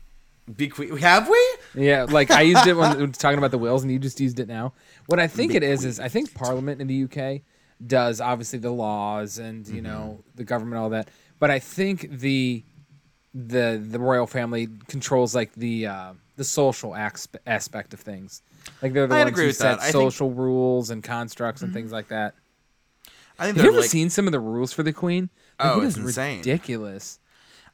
Bequeath? 0.56 1.00
Have 1.00 1.30
we? 1.30 1.48
Yeah, 1.76 2.04
like 2.04 2.32
I 2.32 2.42
used 2.42 2.68
it 2.68 2.74
when 2.74 2.98
we 2.98 3.06
were 3.06 3.12
talking 3.12 3.38
about 3.38 3.52
the 3.52 3.58
wills, 3.58 3.84
and 3.84 3.92
you 3.92 4.00
just 4.00 4.20
used 4.20 4.40
it 4.40 4.48
now. 4.48 4.74
What 5.08 5.20
I 5.20 5.28
think 5.28 5.54
it 5.54 5.64
is 5.64 5.86
is 5.86 6.00
I 6.00 6.08
think 6.08 6.34
Parliament 6.34 6.82
in 6.82 6.88
the 6.88 7.04
UK 7.04 7.42
does 7.86 8.22
obviously 8.22 8.60
the 8.60 8.72
laws 8.72 9.40
and 9.40 9.68
you 9.68 9.82
know 9.82 10.24
the 10.36 10.44
government 10.44 10.82
all 10.82 10.90
that, 10.90 11.10
but 11.40 11.50
I 11.50 11.60
think 11.60 12.10
the 12.20 12.64
the 13.34 13.82
the 13.84 14.00
royal 14.00 14.28
family 14.28 14.68
controls 14.88 15.34
like 15.34 15.54
the 15.54 15.88
uh, 15.88 16.14
the 16.42 16.46
social 16.46 16.92
aspe- 16.92 17.36
aspect 17.46 17.94
of 17.94 18.00
things. 18.00 18.42
Like 18.82 18.94
they're 18.94 19.06
the 19.06 19.14
I'd 19.16 19.20
ones 19.26 19.30
agree 19.30 19.44
who 19.44 19.50
with 19.50 19.58
set 19.58 19.78
that. 19.78 19.80
I 19.80 19.84
think- 19.92 19.96
Mm-hmm. 19.96 20.06
social 20.10 20.32
rules 20.32 20.90
and 20.90 21.04
constructs 21.04 21.62
and 21.62 21.72
things 21.72 21.92
like 21.92 22.08
that. 22.08 22.34
I 23.38 23.46
think 23.46 23.58
Have 23.58 23.66
you 23.66 23.72
ever 23.72 23.82
like. 23.82 23.90
seen 23.90 24.10
some 24.10 24.28
of 24.28 24.32
the 24.32 24.40
rules 24.40 24.74
for 24.74 24.84
the 24.84 24.94
queen? 24.94 25.30
Like, 25.60 25.76
Oh, 25.78 25.82
it's 25.82 25.98
is 25.98 26.04
insane. 26.06 26.40
ridiculous. 26.40 27.20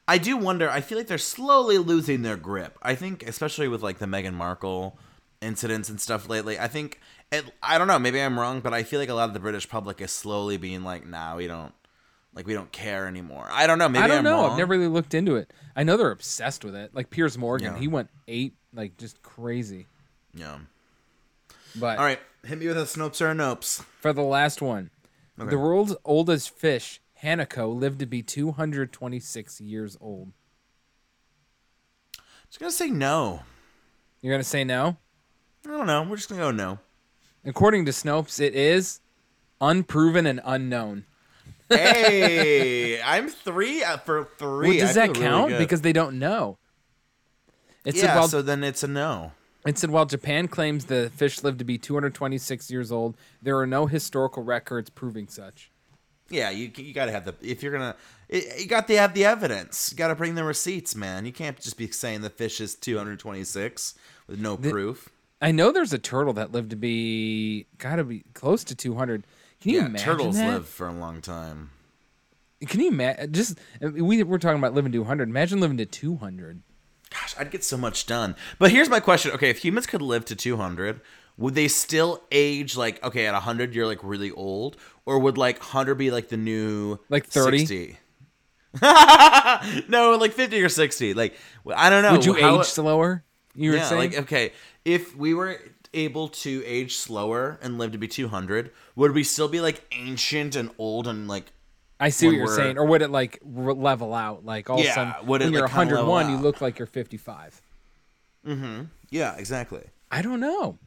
I 0.06 0.18
do 0.18 0.36
wonder. 0.36 0.70
I 0.70 0.80
feel 0.80 0.96
like 0.98 1.06
they're 1.06 1.18
slowly 1.18 1.78
losing 1.78 2.22
their 2.22 2.36
grip. 2.36 2.78
I 2.82 2.94
think, 2.94 3.22
especially 3.26 3.68
with 3.68 3.82
like 3.82 3.98
the 3.98 4.06
Meghan 4.06 4.34
Markle 4.34 4.98
incidents 5.40 5.88
and 5.88 6.00
stuff 6.00 6.28
lately. 6.28 6.58
I 6.58 6.68
think 6.68 7.00
it, 7.30 7.44
I 7.62 7.76
don't 7.78 7.86
know. 7.88 7.98
Maybe 7.98 8.20
I'm 8.20 8.38
wrong, 8.40 8.60
but 8.60 8.72
I 8.74 8.82
feel 8.82 9.00
like 9.00 9.08
a 9.10 9.14
lot 9.14 9.28
of 9.28 9.34
the 9.34 9.40
British 9.40 9.68
public 9.68 10.00
is 10.00 10.10
slowly 10.10 10.56
being 10.56 10.82
like, 10.82 11.06
"Nah, 11.06 11.36
we 11.36 11.46
don't 11.46 11.72
like 12.38 12.46
we 12.46 12.54
don't 12.54 12.70
care 12.72 13.06
anymore." 13.06 13.46
I 13.50 13.66
don't 13.66 13.78
know. 13.78 13.88
Maybe 13.88 14.04
I 14.04 14.06
don't 14.08 14.18
am 14.18 14.24
know. 14.24 14.40
Wrong. 14.42 14.52
I've 14.52 14.58
never 14.58 14.70
really 14.74 14.86
looked 14.88 15.12
into 15.12 15.36
it. 15.36 15.52
I 15.76 15.82
know 15.82 15.96
they're 15.96 16.10
obsessed 16.12 16.64
with 16.64 16.74
it. 16.74 16.94
Like 16.94 17.10
Piers 17.10 17.36
Morgan, 17.36 17.74
Yeah. 17.74 17.78
he 17.80 17.88
went 17.88 18.08
eight, 18.28 18.54
like 18.72 18.96
just 18.96 19.20
crazy. 19.22 19.86
Yeah. 20.32 20.58
But 21.76 21.98
All 21.98 22.04
right, 22.04 22.20
hit 22.44 22.58
me 22.58 22.66
with 22.68 22.78
a 22.78 22.82
Snopes 22.84 23.20
or 23.20 23.30
a 23.30 23.34
Nopes. 23.34 23.82
for 24.00 24.12
the 24.12 24.22
last 24.22 24.62
one, 24.62 24.90
Okay. 25.38 25.50
the 25.50 25.58
world's 25.58 25.94
oldest 26.04 26.50
fish, 26.50 27.00
Hanako, 27.22 27.74
lived 27.78 27.98
to 27.98 28.06
be 28.06 28.22
226 28.22 29.60
years 29.60 29.96
old. 30.00 30.32
I'm 32.16 32.22
Just 32.48 32.60
gonna 32.60 32.72
say 32.72 32.88
no. 32.90 33.42
You're 34.20 34.32
gonna 34.32 34.44
say 34.44 34.64
no? 34.64 34.96
I 35.66 35.68
don't 35.68 35.86
know. 35.86 36.02
We're 36.04 36.16
just 36.16 36.28
gonna 36.28 36.40
go 36.40 36.50
no. 36.50 36.78
According 37.44 37.84
to 37.86 37.92
Snopes, 37.92 38.40
it 38.40 38.54
is 38.54 39.00
unproven 39.60 40.26
and 40.26 40.40
unknown. 40.44 41.04
Hey, 41.68 43.00
I'm 43.02 43.28
three 43.28 43.82
uh, 43.82 43.98
for 43.98 44.28
three. 44.38 44.68
Well, 44.68 44.78
does 44.86 44.96
I 44.96 45.06
that 45.06 45.16
feel 45.16 45.24
really 45.24 45.50
count? 45.50 45.58
because 45.58 45.82
they 45.82 45.92
don't 45.92 46.18
know. 46.18 46.58
It 47.84 47.96
said 47.96 48.06
yeah, 48.06 48.16
while 48.16 48.28
so 48.28 48.42
then 48.42 48.64
it's 48.64 48.82
a 48.82 48.88
no. 48.88 49.32
It 49.66 49.78
said 49.78 49.90
while 49.90 50.06
Japan 50.06 50.48
claims 50.48 50.86
the 50.86 51.10
fish 51.14 51.42
lived 51.42 51.58
to 51.58 51.64
be 51.64 51.78
226 51.78 52.70
years 52.70 52.92
old, 52.92 53.16
there 53.42 53.58
are 53.58 53.66
no 53.66 53.86
historical 53.86 54.42
records 54.42 54.88
proving 54.90 55.28
such. 55.28 55.70
Yeah, 56.30 56.50
you 56.50 56.70
you 56.76 56.92
gotta 56.92 57.12
have 57.12 57.24
the 57.24 57.34
if 57.40 57.62
you're 57.62 57.72
gonna 57.72 57.96
you 58.28 58.66
got 58.66 58.86
to 58.88 58.96
have 58.98 59.14
the 59.14 59.24
evidence. 59.24 59.90
You 59.90 59.96
gotta 59.96 60.14
bring 60.14 60.34
the 60.34 60.44
receipts, 60.44 60.94
man. 60.94 61.24
You 61.24 61.32
can't 61.32 61.58
just 61.58 61.78
be 61.78 61.90
saying 61.90 62.20
the 62.20 62.30
fish 62.30 62.60
is 62.60 62.74
226 62.74 63.94
with 64.26 64.38
no 64.38 64.56
proof. 64.56 65.08
I 65.40 65.52
know 65.52 65.72
there's 65.72 65.92
a 65.92 65.98
turtle 65.98 66.32
that 66.34 66.52
lived 66.52 66.70
to 66.70 66.76
be 66.76 67.66
gotta 67.78 68.04
be 68.04 68.24
close 68.34 68.64
to 68.64 68.74
200. 68.74 69.24
Can 69.60 69.70
you 69.72 69.78
Yeah, 69.80 69.86
imagine 69.86 70.04
turtles 70.04 70.36
that? 70.36 70.46
live 70.52 70.68
for 70.68 70.86
a 70.86 70.92
long 70.92 71.20
time. 71.20 71.70
Can 72.66 72.80
you 72.80 72.88
imagine? 72.88 73.32
Just 73.32 73.58
we 73.80 74.22
we're 74.22 74.38
talking 74.38 74.58
about 74.58 74.74
living 74.74 74.92
to 74.92 74.98
100. 74.98 75.28
Imagine 75.28 75.60
living 75.60 75.76
to 75.78 75.86
200. 75.86 76.62
Gosh, 77.10 77.34
I'd 77.38 77.50
get 77.50 77.64
so 77.64 77.76
much 77.76 78.06
done. 78.06 78.34
But 78.58 78.70
here's 78.70 78.88
my 78.88 79.00
question. 79.00 79.30
Okay, 79.32 79.48
if 79.50 79.58
humans 79.64 79.86
could 79.86 80.02
live 80.02 80.24
to 80.26 80.36
200, 80.36 81.00
would 81.36 81.54
they 81.54 81.68
still 81.68 82.22
age 82.32 82.76
like 82.76 83.02
okay, 83.04 83.26
at 83.26 83.32
100 83.32 83.74
you're 83.74 83.86
like 83.86 84.00
really 84.02 84.30
old 84.32 84.76
or 85.06 85.18
would 85.18 85.38
like 85.38 85.58
100 85.60 85.94
be 85.94 86.10
like 86.10 86.28
the 86.28 86.36
new 86.36 86.98
Like 87.08 87.26
30? 87.26 87.58
60? 87.60 87.98
no, 89.88 90.16
like 90.20 90.32
50 90.32 90.62
or 90.62 90.68
60. 90.68 91.14
Like 91.14 91.34
I 91.74 91.90
don't 91.90 92.02
know. 92.02 92.12
Would 92.12 92.24
you 92.24 92.34
How- 92.34 92.60
age 92.60 92.66
slower? 92.66 93.24
You 93.54 93.70
were 93.72 93.76
Yeah, 93.78 93.84
saying. 93.88 94.12
like 94.12 94.20
okay, 94.22 94.52
if 94.84 95.16
we 95.16 95.34
were 95.34 95.60
able 95.94 96.28
to 96.28 96.62
age 96.64 96.96
slower 96.96 97.58
and 97.62 97.78
live 97.78 97.92
to 97.92 97.98
be 97.98 98.08
200, 98.08 98.70
would 98.96 99.12
we 99.12 99.22
still 99.24 99.48
be 99.48 99.60
like 99.60 99.84
ancient 99.92 100.56
and 100.56 100.70
old 100.78 101.06
and 101.06 101.28
like 101.28 101.52
I 102.00 102.10
see 102.10 102.26
what 102.26 102.36
you're 102.36 102.46
saying, 102.46 102.78
or 102.78 102.84
would 102.86 103.02
it 103.02 103.10
like 103.10 103.40
level 103.44 104.14
out? 104.14 104.44
Like 104.44 104.70
all 104.70 104.78
Yeah, 104.78 104.84
of 104.84 104.90
a 104.90 104.94
sudden, 104.94 105.26
would 105.26 105.42
it, 105.42 105.46
when 105.46 105.54
you're 105.54 105.62
like, 105.62 105.76
101, 105.76 106.30
you 106.30 106.36
look 106.36 106.60
like 106.60 106.78
you're 106.78 106.86
55. 106.86 107.60
Mm-hmm. 108.46 108.84
yeah, 109.10 109.36
exactly. 109.36 109.82
I 110.10 110.22
don't 110.22 110.40
know. 110.40 110.78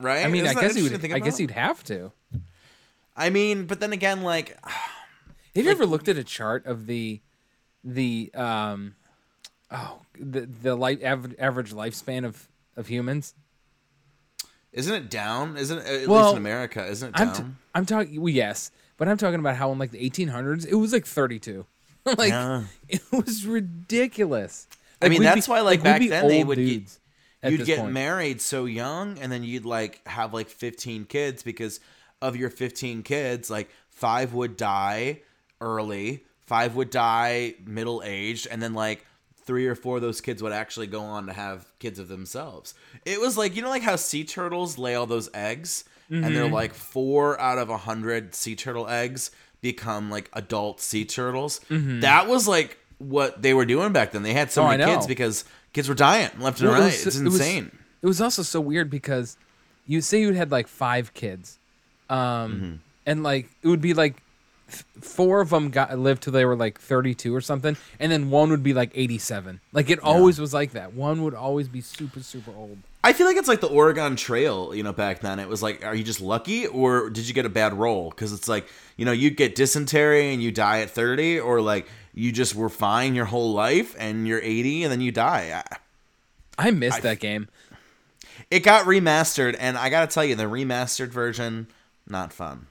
Right? 0.00 0.24
I 0.24 0.28
mean, 0.28 0.44
Isn't 0.44 0.56
I 0.56 0.60
guess 0.60 0.76
you 0.76 0.84
would. 0.84 1.12
I 1.12 1.18
guess 1.18 1.40
you'd 1.40 1.50
have 1.50 1.82
to. 1.84 2.12
I 3.16 3.30
mean, 3.30 3.66
but 3.66 3.80
then 3.80 3.92
again 3.92 4.22
like 4.22 4.56
Have 5.56 5.64
you 5.64 5.70
ever 5.72 5.86
looked 5.86 6.08
at 6.08 6.16
a 6.16 6.24
chart 6.24 6.66
of 6.66 6.86
the 6.86 7.20
the 7.82 8.30
um 8.34 8.94
oh 9.72 10.02
the 10.18 10.42
the 10.42 10.76
life 10.76 11.00
average 11.02 11.72
lifespan 11.72 12.24
of 12.24 12.48
of 12.76 12.86
humans? 12.86 13.34
Isn't 14.72 14.94
it 14.94 15.10
down? 15.10 15.56
Isn't 15.56 15.78
it, 15.78 15.86
at 16.02 16.08
least 16.08 16.30
in 16.32 16.36
America? 16.36 16.84
Isn't 16.86 17.08
it 17.10 17.20
I'm 17.20 17.28
down? 17.28 17.36
t- 17.36 17.44
I'm 17.74 17.86
talking 17.86 18.20
well, 18.20 18.28
yes, 18.32 18.70
but 18.96 19.08
I'm 19.08 19.16
talking 19.16 19.40
about 19.40 19.56
how 19.56 19.72
in 19.72 19.78
like 19.78 19.90
the 19.90 20.10
1800s 20.10 20.66
it 20.66 20.74
was 20.74 20.92
like 20.92 21.06
32. 21.06 21.64
like 22.16 22.30
Yeah. 22.30 22.64
it 22.88 23.02
was 23.12 23.46
ridiculous. 23.46 24.66
I 25.00 25.08
mean, 25.08 25.22
that's 25.22 25.46
be- 25.46 25.50
why, 25.50 25.60
like, 25.60 25.78
we'd 25.80 25.84
back 25.84 26.02
then, 26.08 26.28
they 26.28 26.42
would 26.44 26.58
get- 26.58 26.98
you'd 27.44 27.64
get 27.64 27.78
point. 27.80 27.92
married 27.92 28.40
so 28.40 28.64
young, 28.64 29.18
and 29.18 29.30
then 29.30 29.44
you'd 29.44 29.64
like 29.64 30.06
have 30.06 30.34
like 30.34 30.48
15 30.48 31.04
kids 31.04 31.42
because 31.42 31.80
of 32.20 32.34
your 32.36 32.50
15 32.50 33.02
kids, 33.04 33.48
like 33.48 33.70
five 33.90 34.34
would 34.34 34.56
die 34.56 35.20
early, 35.60 36.24
five 36.46 36.74
would 36.74 36.90
die 36.90 37.54
middle 37.64 38.02
aged, 38.04 38.48
and 38.50 38.60
then 38.62 38.74
like 38.74 39.06
three 39.48 39.66
or 39.66 39.74
four 39.74 39.96
of 39.96 40.02
those 40.02 40.20
kids 40.20 40.42
would 40.42 40.52
actually 40.52 40.86
go 40.86 41.00
on 41.00 41.26
to 41.26 41.32
have 41.32 41.66
kids 41.80 41.98
of 41.98 42.06
themselves. 42.08 42.74
It 43.04 43.18
was 43.20 43.36
like 43.36 43.56
you 43.56 43.62
know, 43.62 43.70
like 43.70 43.82
how 43.82 43.96
sea 43.96 44.22
turtles 44.24 44.76
lay 44.78 44.94
all 44.94 45.06
those 45.06 45.28
eggs, 45.34 45.84
and 46.10 46.22
Mm-hmm. 46.24 46.34
they're 46.34 46.48
like 46.50 46.74
four 46.74 47.40
out 47.40 47.58
of 47.58 47.68
a 47.70 47.76
hundred 47.78 48.34
sea 48.34 48.54
turtle 48.54 48.86
eggs 48.88 49.30
become 49.60 50.10
like 50.10 50.30
adult 50.34 50.80
sea 50.80 51.04
turtles. 51.04 51.60
That 51.70 52.28
was 52.28 52.46
like 52.46 52.78
what 52.98 53.42
they 53.42 53.54
were 53.54 53.64
doing 53.64 53.92
back 53.92 54.12
then. 54.12 54.22
They 54.22 54.34
had 54.34 54.52
so 54.52 54.62
Mm-hmm. 54.62 54.74
Oh, 54.74 54.76
many 54.78 54.94
kids 54.94 55.06
because 55.06 55.44
kids 55.72 55.88
were 55.88 55.94
dying 55.94 56.30
left 56.40 56.60
and 56.60 56.68
Well, 56.68 56.76
it 56.78 56.80
right. 56.80 56.84
was- 56.86 57.06
it's 57.06 57.16
it 57.16 57.24
was- 57.24 57.34
insane. 57.40 57.70
It 58.02 58.06
was 58.06 58.20
also 58.20 58.42
so 58.42 58.60
weird 58.60 58.90
because 58.90 59.36
you 59.86 60.00
say 60.00 60.20
you 60.20 60.32
had 60.34 60.50
like 60.52 60.68
five 60.68 61.12
kids, 61.14 61.58
um, 62.10 62.16
Mm-hmm. 62.18 62.72
and 63.06 63.22
like 63.22 63.48
it 63.62 63.68
would 63.68 63.80
be 63.80 63.94
like 63.94 64.22
th- 64.70 64.84
four 65.00 65.40
of 65.40 65.50
them 65.50 65.70
got 65.70 65.98
lived 65.98 66.22
till 66.22 66.32
they 66.32 66.44
were 66.44 66.56
like 66.56 66.80
32 66.80 67.34
or 67.34 67.40
something, 67.40 67.76
and 67.98 68.12
then 68.12 68.30
one 68.30 68.50
would 68.50 68.62
be 68.62 68.72
like 68.74 68.90
87. 68.94 69.60
Like 69.72 69.90
it 69.90 69.98
always 70.00 70.38
was 70.40 70.52
like 70.54 70.72
that. 70.72 70.92
One 70.94 71.22
would 71.24 71.34
always 71.34 71.68
be 71.68 71.80
super 71.80 72.20
super 72.20 72.52
old. 72.56 72.78
I 73.04 73.12
feel 73.12 73.26
like 73.26 73.36
it's 73.36 73.48
like 73.48 73.60
the 73.60 73.68
Oregon 73.68 74.16
Trail, 74.16 74.74
you 74.74 74.82
know, 74.82 74.92
back 74.92 75.20
then. 75.20 75.38
It 75.38 75.48
was 75.48 75.62
like, 75.62 75.84
are 75.86 75.94
you 75.94 76.02
just 76.04 76.20
lucky 76.20 76.66
or 76.66 77.08
did 77.10 77.28
you 77.28 77.32
get 77.34 77.46
a 77.46 77.48
bad 77.48 77.72
roll? 77.72 78.10
Because 78.10 78.32
it's 78.32 78.48
like, 78.48 78.68
you 78.96 79.04
know, 79.04 79.12
you 79.12 79.30
get 79.30 79.54
dysentery 79.54 80.32
and 80.34 80.42
you 80.42 80.50
die 80.50 80.80
at 80.80 80.90
30, 80.90 81.38
or 81.40 81.60
like 81.60 81.86
you 82.12 82.32
just 82.32 82.54
were 82.56 82.68
fine 82.68 83.14
your 83.14 83.26
whole 83.26 83.52
life 83.52 83.94
and 83.98 84.26
you're 84.26 84.40
80 84.42 84.82
and 84.84 84.92
then 84.92 85.00
you 85.00 85.12
die. 85.12 85.62
I- 85.64 85.76
I 86.60 86.70
missed 86.72 87.02
that 87.02 87.20
game. 87.20 87.48
It 88.50 88.60
got 88.60 88.84
remastered, 88.86 89.54
and 89.60 89.78
I 89.78 89.90
gotta 89.90 90.06
tell 90.08 90.24
you, 90.24 90.34
the 90.34 90.44
remastered 90.44 91.08
version, 91.10 91.68
not 92.08 92.32
fun. 92.32 92.66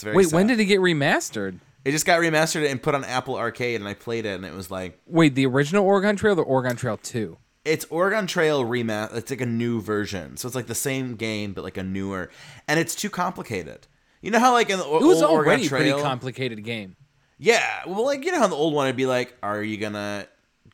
It's 0.00 0.04
very 0.04 0.16
Wait, 0.16 0.32
when 0.32 0.46
did 0.46 0.58
it 0.58 0.64
get 0.64 0.80
remastered? 0.80 1.58
it 1.84 1.90
just 1.90 2.06
got 2.06 2.20
remastered 2.20 2.70
and 2.70 2.82
put 2.82 2.94
on 2.94 3.04
Apple 3.04 3.36
Arcade, 3.36 3.80
and 3.80 3.88
I 3.88 3.92
played 3.94 4.24
it, 4.24 4.34
and 4.34 4.44
it 4.46 4.54
was 4.54 4.70
like, 4.70 4.98
Wait, 5.06 5.34
the 5.34 5.44
original 5.46 5.84
Oregon 5.84 6.16
Trail, 6.16 6.34
the 6.34 6.42
Oregon 6.42 6.76
Trail 6.76 6.96
2. 7.02 7.36
it's 7.66 7.84
Oregon 7.90 8.26
Trail 8.26 8.64
remaster. 8.64 9.16
It's 9.16 9.30
like 9.30 9.40
a 9.42 9.46
new 9.46 9.80
version, 9.82 10.36
so 10.38 10.46
it's 10.48 10.54
like 10.56 10.66
the 10.68 10.74
same 10.74 11.16
game 11.16 11.52
but 11.52 11.64
like 11.64 11.76
a 11.76 11.82
newer, 11.82 12.30
and 12.66 12.80
it's 12.80 12.94
too 12.94 13.10
complicated. 13.10 13.86
You 14.22 14.30
know 14.30 14.38
how 14.38 14.52
like 14.54 14.70
in 14.70 14.78
the 14.78 14.84
It 14.84 15.02
was 15.02 15.20
old 15.22 15.32
Oregon 15.32 15.48
already 15.52 15.66
a 15.66 15.68
pretty 15.68 15.92
complicated 15.92 16.64
game. 16.64 16.96
yeah. 17.38 17.82
Well, 17.86 18.04
like 18.06 18.24
you 18.24 18.32
know 18.32 18.38
how 18.38 18.46
the 18.48 18.56
old 18.56 18.72
one 18.74 18.86
would 18.86 18.96
be 18.96 19.06
like, 19.06 19.36
are 19.42 19.62
you 19.62 19.76
gonna 19.76 20.26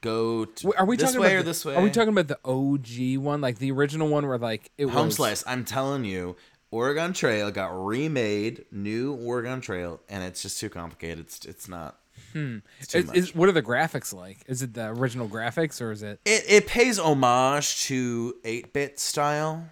go 0.03 0.45
to 0.45 0.73
Are 0.77 0.85
we 0.85 0.97
this 0.97 1.07
talking 1.11 1.21
way 1.21 1.27
about 1.29 1.35
or 1.37 1.43
the- 1.43 1.51
this 1.51 1.65
way? 1.65 1.75
Are 1.77 1.83
we 1.83 1.91
talking 1.91 2.11
about 2.17 2.29
the 2.29 2.39
OG 2.45 3.19
one, 3.23 3.41
like 3.41 3.59
the 3.59 3.71
original 3.73 4.09
one, 4.09 4.27
where 4.27 4.39
like 4.39 4.71
it 4.79 4.87
Home 4.87 5.07
was 5.07 5.17
Slice? 5.17 5.45
I'm 5.47 5.65
telling 5.65 6.05
you, 6.05 6.37
Oregon 6.71 7.13
Trail 7.13 7.51
got 7.51 7.69
remade, 7.69 8.65
new 8.73 9.15
Oregon 9.15 9.61
Trail, 9.61 10.01
and 10.09 10.25
it's 10.25 10.43
just 10.43 10.59
too 10.61 10.69
complicated. 10.69 11.21
It's 11.21 11.45
it's 11.45 11.69
not. 11.69 11.99
It's 12.35 12.89
too 12.89 12.99
Is, 12.99 13.13
is, 13.13 13.35
what 13.35 13.49
are 13.49 13.53
the 13.53 13.63
graphics 13.63 14.13
like? 14.13 14.39
Is 14.47 14.63
it 14.63 14.75
the 14.75 14.89
original 14.89 15.29
graphics 15.29 15.81
or 15.81 15.91
is 15.91 16.03
it? 16.03 16.21
it 16.25 16.45
it 16.49 16.67
pays 16.67 16.99
homage 16.99 17.85
to 17.85 18.35
8-bit 18.45 18.99
style. 18.99 19.65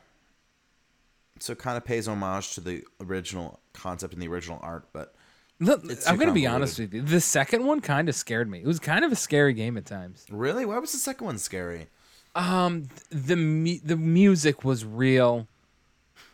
So 1.41 1.53
it 1.53 1.59
kind 1.59 1.77
of 1.77 1.85
pays 1.85 2.07
homage 2.09 2.55
to 2.55 2.61
the 2.61 2.85
original 3.01 3.61
concept 3.73 4.15
and 4.15 4.23
the 4.23 4.29
original 4.29 4.59
art, 4.63 4.87
but 4.93 5.15
Look, 5.61 5.85
It's 5.85 6.07
I'm 6.09 6.17
gonna 6.17 6.33
be 6.33 6.47
honest 6.47 6.79
with 6.79 6.93
you. 6.95 7.03
The 7.03 7.21
second 7.21 7.65
one 7.65 7.81
kind 7.81 8.09
of 8.09 8.15
scared 8.15 8.51
me. 8.51 8.61
It 8.61 8.67
was 8.67 8.79
kind 8.81 9.05
of 9.05 9.13
a 9.13 9.17
scary 9.17 9.53
game 9.53 9.77
at 9.77 9.87
times. 9.87 10.25
really, 10.31 10.65
why 10.65 10.79
was 10.79 10.93
the 10.93 10.99
second 10.99 11.27
one 11.27 11.39
scary? 11.39 11.87
Um, 12.35 12.89
the 13.11 13.37
mu- 13.37 13.79
the 13.85 13.97
music 13.97 14.65
was 14.65 14.85
real. 14.85 15.47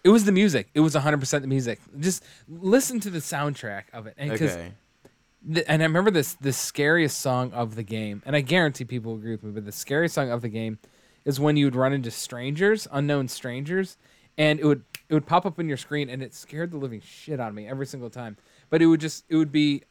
It 0.03 0.09
was 0.09 0.25
the 0.25 0.33
music. 0.33 0.69
It 0.75 0.81
was 0.81 0.95
100 0.95 1.19
percent 1.19 1.43
the 1.43 1.49
music. 1.49 1.81
Just 1.99 2.25
listen 2.49 3.01
to 3.01 3.11
the 3.11 3.19
soundtrack 3.19 3.85
of 3.93 4.07
it, 4.07 4.15
and 4.17 4.33
Okay. 4.33 4.73
and 5.67 5.83
I 5.83 5.87
remember 5.87 6.11
this 6.11 6.35
the 6.35 6.53
scariest 6.53 7.19
song 7.19 7.53
of 7.53 7.75
the 7.75 7.83
game, 7.83 8.23
and 8.25 8.35
I 8.35 8.41
guarantee 8.41 8.85
people 8.85 9.15
agree 9.15 9.33
with 9.33 9.43
me. 9.43 9.51
But 9.51 9.65
the 9.65 9.73
scariest 9.73 10.15
song 10.15 10.31
of 10.31 10.43
the 10.43 10.49
game 10.49 10.79
is 11.25 11.39
when 11.39 11.57
you 11.57 11.67
would 11.67 11.77
run 11.77 11.93
into 11.93 12.11
strangers, 12.11 12.89
unknown 12.91 13.29
strangers, 13.29 13.97
and 14.39 14.59
it 14.59 14.65
would 14.65 14.85
it 15.09 15.15
would 15.15 15.27
pop 15.27 15.45
up 15.45 15.59
on 15.59 15.69
your 15.69 15.77
screen, 15.77 16.09
and 16.09 16.23
it 16.23 16.35
scared 16.35 16.71
the 16.71 16.79
living 16.79 17.01
shit 17.01 17.41
out 17.41 17.49
of 17.49 17.55
me 17.55 17.67
every 17.69 17.87
single 17.87 18.11
time. 18.11 18.37
But 18.71 18.81
it 18.81 18.87
would 18.87 19.01
just 19.01 19.25
it 19.29 19.37
would 19.37 19.53
be, 19.53 19.83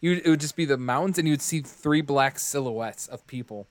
you 0.00 0.20
it 0.24 0.28
would 0.28 0.40
just 0.40 0.56
be 0.56 0.64
the 0.64 0.78
mountains, 0.78 1.18
and 1.18 1.26
you 1.26 1.32
would 1.32 1.42
see 1.42 1.60
three 1.60 2.00
black 2.00 2.38
silhouettes 2.38 3.08
of 3.08 3.26
people, 3.26 3.66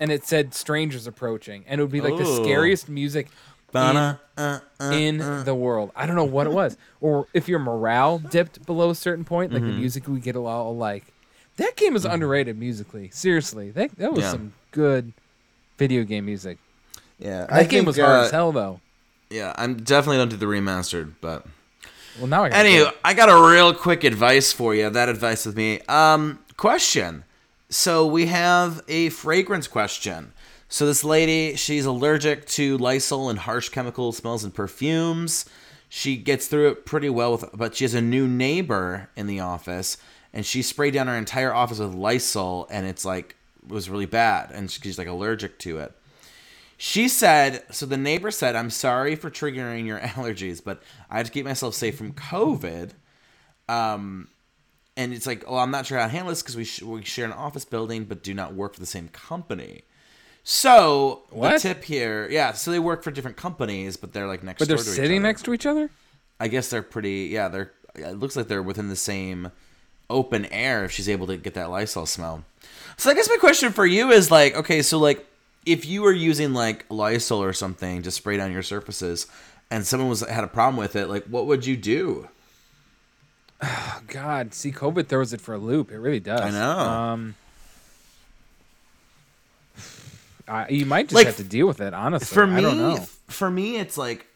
and 0.00 0.10
it 0.10 0.24
said 0.24 0.54
strangers 0.54 1.06
approaching, 1.06 1.64
and 1.68 1.80
it 1.80 1.84
would 1.84 1.92
be 1.92 2.00
like 2.00 2.16
the 2.16 2.24
oh. 2.24 2.42
scariest 2.42 2.88
music. 2.88 3.28
In, 3.74 3.96
uh, 3.96 4.16
uh, 4.36 4.58
in 4.84 5.18
the 5.44 5.54
world, 5.54 5.90
I 5.94 6.06
don't 6.06 6.16
know 6.16 6.24
what 6.24 6.46
it 6.46 6.52
was, 6.52 6.76
or 7.00 7.26
if 7.34 7.48
your 7.48 7.58
morale 7.58 8.18
dipped 8.18 8.64
below 8.66 8.90
a 8.90 8.94
certain 8.94 9.24
point, 9.24 9.52
like 9.52 9.62
Mm-hmm. 9.62 9.70
the 9.72 9.78
music 9.78 10.08
would 10.08 10.22
get 10.22 10.34
a 10.36 10.40
lot 10.40 10.68
like. 10.70 11.04
That 11.56 11.76
game 11.76 11.94
is 11.94 12.04
underrated 12.04 12.58
musically. 12.58 13.10
Seriously, 13.12 13.70
that 13.72 13.96
that 13.98 14.12
was 14.12 14.22
Yeah. 14.24 14.30
some 14.32 14.52
good 14.70 15.12
video 15.78 16.04
game 16.04 16.24
music. 16.26 16.58
yeah, 17.18 17.46
That 17.46 17.68
game 17.68 17.84
was 17.84 17.98
hard 17.98 18.24
as 18.26 18.30
hell, 18.30 18.50
though. 18.52 18.80
Yeah, 19.28 19.52
I'm 19.56 19.76
definitely 19.76 20.16
don't 20.16 20.30
do 20.30 20.36
the 20.36 20.46
remastered, 20.46 21.12
but 21.20 21.44
Well, 22.18 22.26
now 22.26 22.44
I 22.44 22.48
got 22.48 22.64
Anywho, 22.64 22.92
I 23.04 23.14
got 23.14 23.28
a 23.28 23.50
real 23.52 23.72
quick 23.74 24.02
advice 24.04 24.52
for 24.52 24.74
you. 24.74 24.88
That 24.90 25.08
advice 25.08 25.44
with 25.46 25.56
me. 25.56 25.80
Um, 25.88 26.38
question. 26.56 27.24
So 27.68 28.04
we 28.06 28.26
have 28.26 28.82
a 28.88 29.10
fragrance 29.10 29.68
question. 29.68 30.32
So 30.72 30.86
this 30.86 31.02
lady, 31.02 31.56
she's 31.56 31.84
allergic 31.84 32.46
to 32.50 32.78
Lysol 32.78 33.28
and 33.28 33.40
harsh 33.40 33.70
chemical 33.70 34.12
smells 34.12 34.44
and 34.44 34.54
perfumes. 34.54 35.44
She 35.88 36.16
gets 36.16 36.46
through 36.46 36.68
it 36.68 36.86
pretty 36.86 37.10
well 37.10 37.32
with, 37.32 37.46
but 37.52 37.74
she 37.74 37.82
has 37.82 37.92
a 37.92 38.00
new 38.00 38.28
neighbor 38.28 39.10
in 39.16 39.26
the 39.26 39.40
office, 39.40 39.96
and 40.32 40.46
she 40.46 40.62
sprayed 40.62 40.94
down 40.94 41.08
her 41.08 41.16
entire 41.16 41.52
office 41.52 41.80
with 41.80 41.92
Lysol, 41.92 42.68
and 42.70 42.86
it's 42.86 43.04
like 43.04 43.34
it 43.64 43.72
was 43.72 43.90
really 43.90 44.06
bad, 44.06 44.52
and 44.52 44.70
she's 44.70 44.96
like 44.96 45.08
allergic 45.08 45.58
to 45.58 45.78
it. 45.78 45.92
She 46.76 47.08
said, 47.08 47.64
so 47.72 47.84
the 47.84 47.96
neighbor 47.96 48.30
said, 48.30 48.54
I'm 48.54 48.70
sorry 48.70 49.16
for 49.16 49.28
triggering 49.28 49.86
your 49.86 49.98
allergies, 50.14 50.62
but 50.62 50.80
I 51.10 51.16
had 51.16 51.26
to 51.26 51.32
keep 51.32 51.46
myself 51.46 51.74
safe 51.74 51.98
from 51.98 52.12
COVID. 52.12 52.92
Um, 53.68 54.28
and 54.96 55.12
it's 55.12 55.26
like, 55.26 55.42
oh, 55.48 55.58
I'm 55.58 55.72
not 55.72 55.86
sure 55.86 55.98
how 55.98 56.06
to 56.06 56.12
handle 56.12 56.30
this 56.30 56.42
because 56.42 56.56
we, 56.56 56.64
sh- 56.64 56.82
we 56.82 57.04
share 57.04 57.26
an 57.26 57.32
office 57.32 57.64
building, 57.64 58.04
but 58.04 58.22
do 58.22 58.34
not 58.34 58.54
work 58.54 58.74
for 58.74 58.80
the 58.80 58.86
same 58.86 59.08
company. 59.08 59.82
So 60.44 61.22
the 61.30 61.36
What? 61.36 61.60
tip 61.60 61.84
here, 61.84 62.28
yeah, 62.30 62.52
so 62.52 62.70
they 62.70 62.78
work 62.78 63.02
for 63.02 63.10
different 63.10 63.36
companies, 63.36 63.96
but 63.96 64.12
they're 64.12 64.26
like 64.26 64.42
next 64.42 64.58
But 64.58 64.68
they're 64.68 64.76
door 64.76 64.84
to 64.84 64.90
each 64.90 64.96
sitting 64.96 65.22
next 65.22 65.42
to 65.44 65.54
each 65.54 65.66
other. 65.66 65.90
I 66.38 66.48
guess 66.48 66.70
they're 66.70 66.82
pretty, 66.82 67.28
yeah, 67.30 67.48
they're, 67.48 67.72
it 67.94 68.18
looks 68.18 68.36
like 68.36 68.48
they're 68.48 68.62
within 68.62 68.88
the 68.88 68.96
same 68.96 69.50
open 70.08 70.46
air 70.46 70.84
if 70.84 70.92
she's 70.92 71.08
able 71.08 71.26
to 71.28 71.36
get 71.36 71.54
that 71.54 71.70
Lysol 71.70 72.06
smell. 72.06 72.44
So 72.96 73.10
I 73.10 73.14
guess 73.14 73.28
my 73.28 73.36
question 73.36 73.72
for 73.72 73.86
you 73.86 74.10
is 74.10 74.30
like, 74.30 74.54
okay, 74.56 74.82
so 74.82 74.98
like, 74.98 75.26
if 75.66 75.84
you 75.84 76.00
were 76.02 76.12
using 76.12 76.54
like 76.54 76.86
Lysol 76.88 77.42
or 77.42 77.52
something 77.52 78.00
to 78.02 78.10
spray 78.10 78.38
down 78.38 78.50
your 78.50 78.62
surfaces, 78.62 79.26
and 79.70 79.86
someone 79.86 80.08
was 80.08 80.20
had 80.20 80.42
a 80.42 80.48
problem 80.48 80.76
with 80.76 80.96
it, 80.96 81.06
like 81.08 81.24
what 81.26 81.46
would 81.46 81.66
you 81.66 81.76
do? 81.76 82.28
Oh, 83.62 84.00
God, 84.08 84.54
see, 84.54 84.72
COVID 84.72 85.06
throws 85.06 85.32
it 85.34 85.40
for 85.40 85.54
a 85.54 85.58
loop. 85.58 85.92
It 85.92 85.98
really 85.98 86.18
does. 86.20 86.40
I 86.40 86.50
know. 86.50 86.78
Um, 86.78 87.34
I, 90.50 90.68
you 90.68 90.84
might 90.84 91.04
just 91.04 91.14
Like, 91.14 91.26
have 91.26 91.36
to 91.36 91.44
deal 91.44 91.66
with 91.66 91.80
it, 91.80 91.94
honestly. 91.94 92.34
For 92.34 92.46
me, 92.46 92.56
I 92.58 92.60
don't 92.60 92.78
know. 92.78 92.96
for 93.28 93.50
me, 93.50 93.76
it's 93.76 93.96
like, 93.96 94.26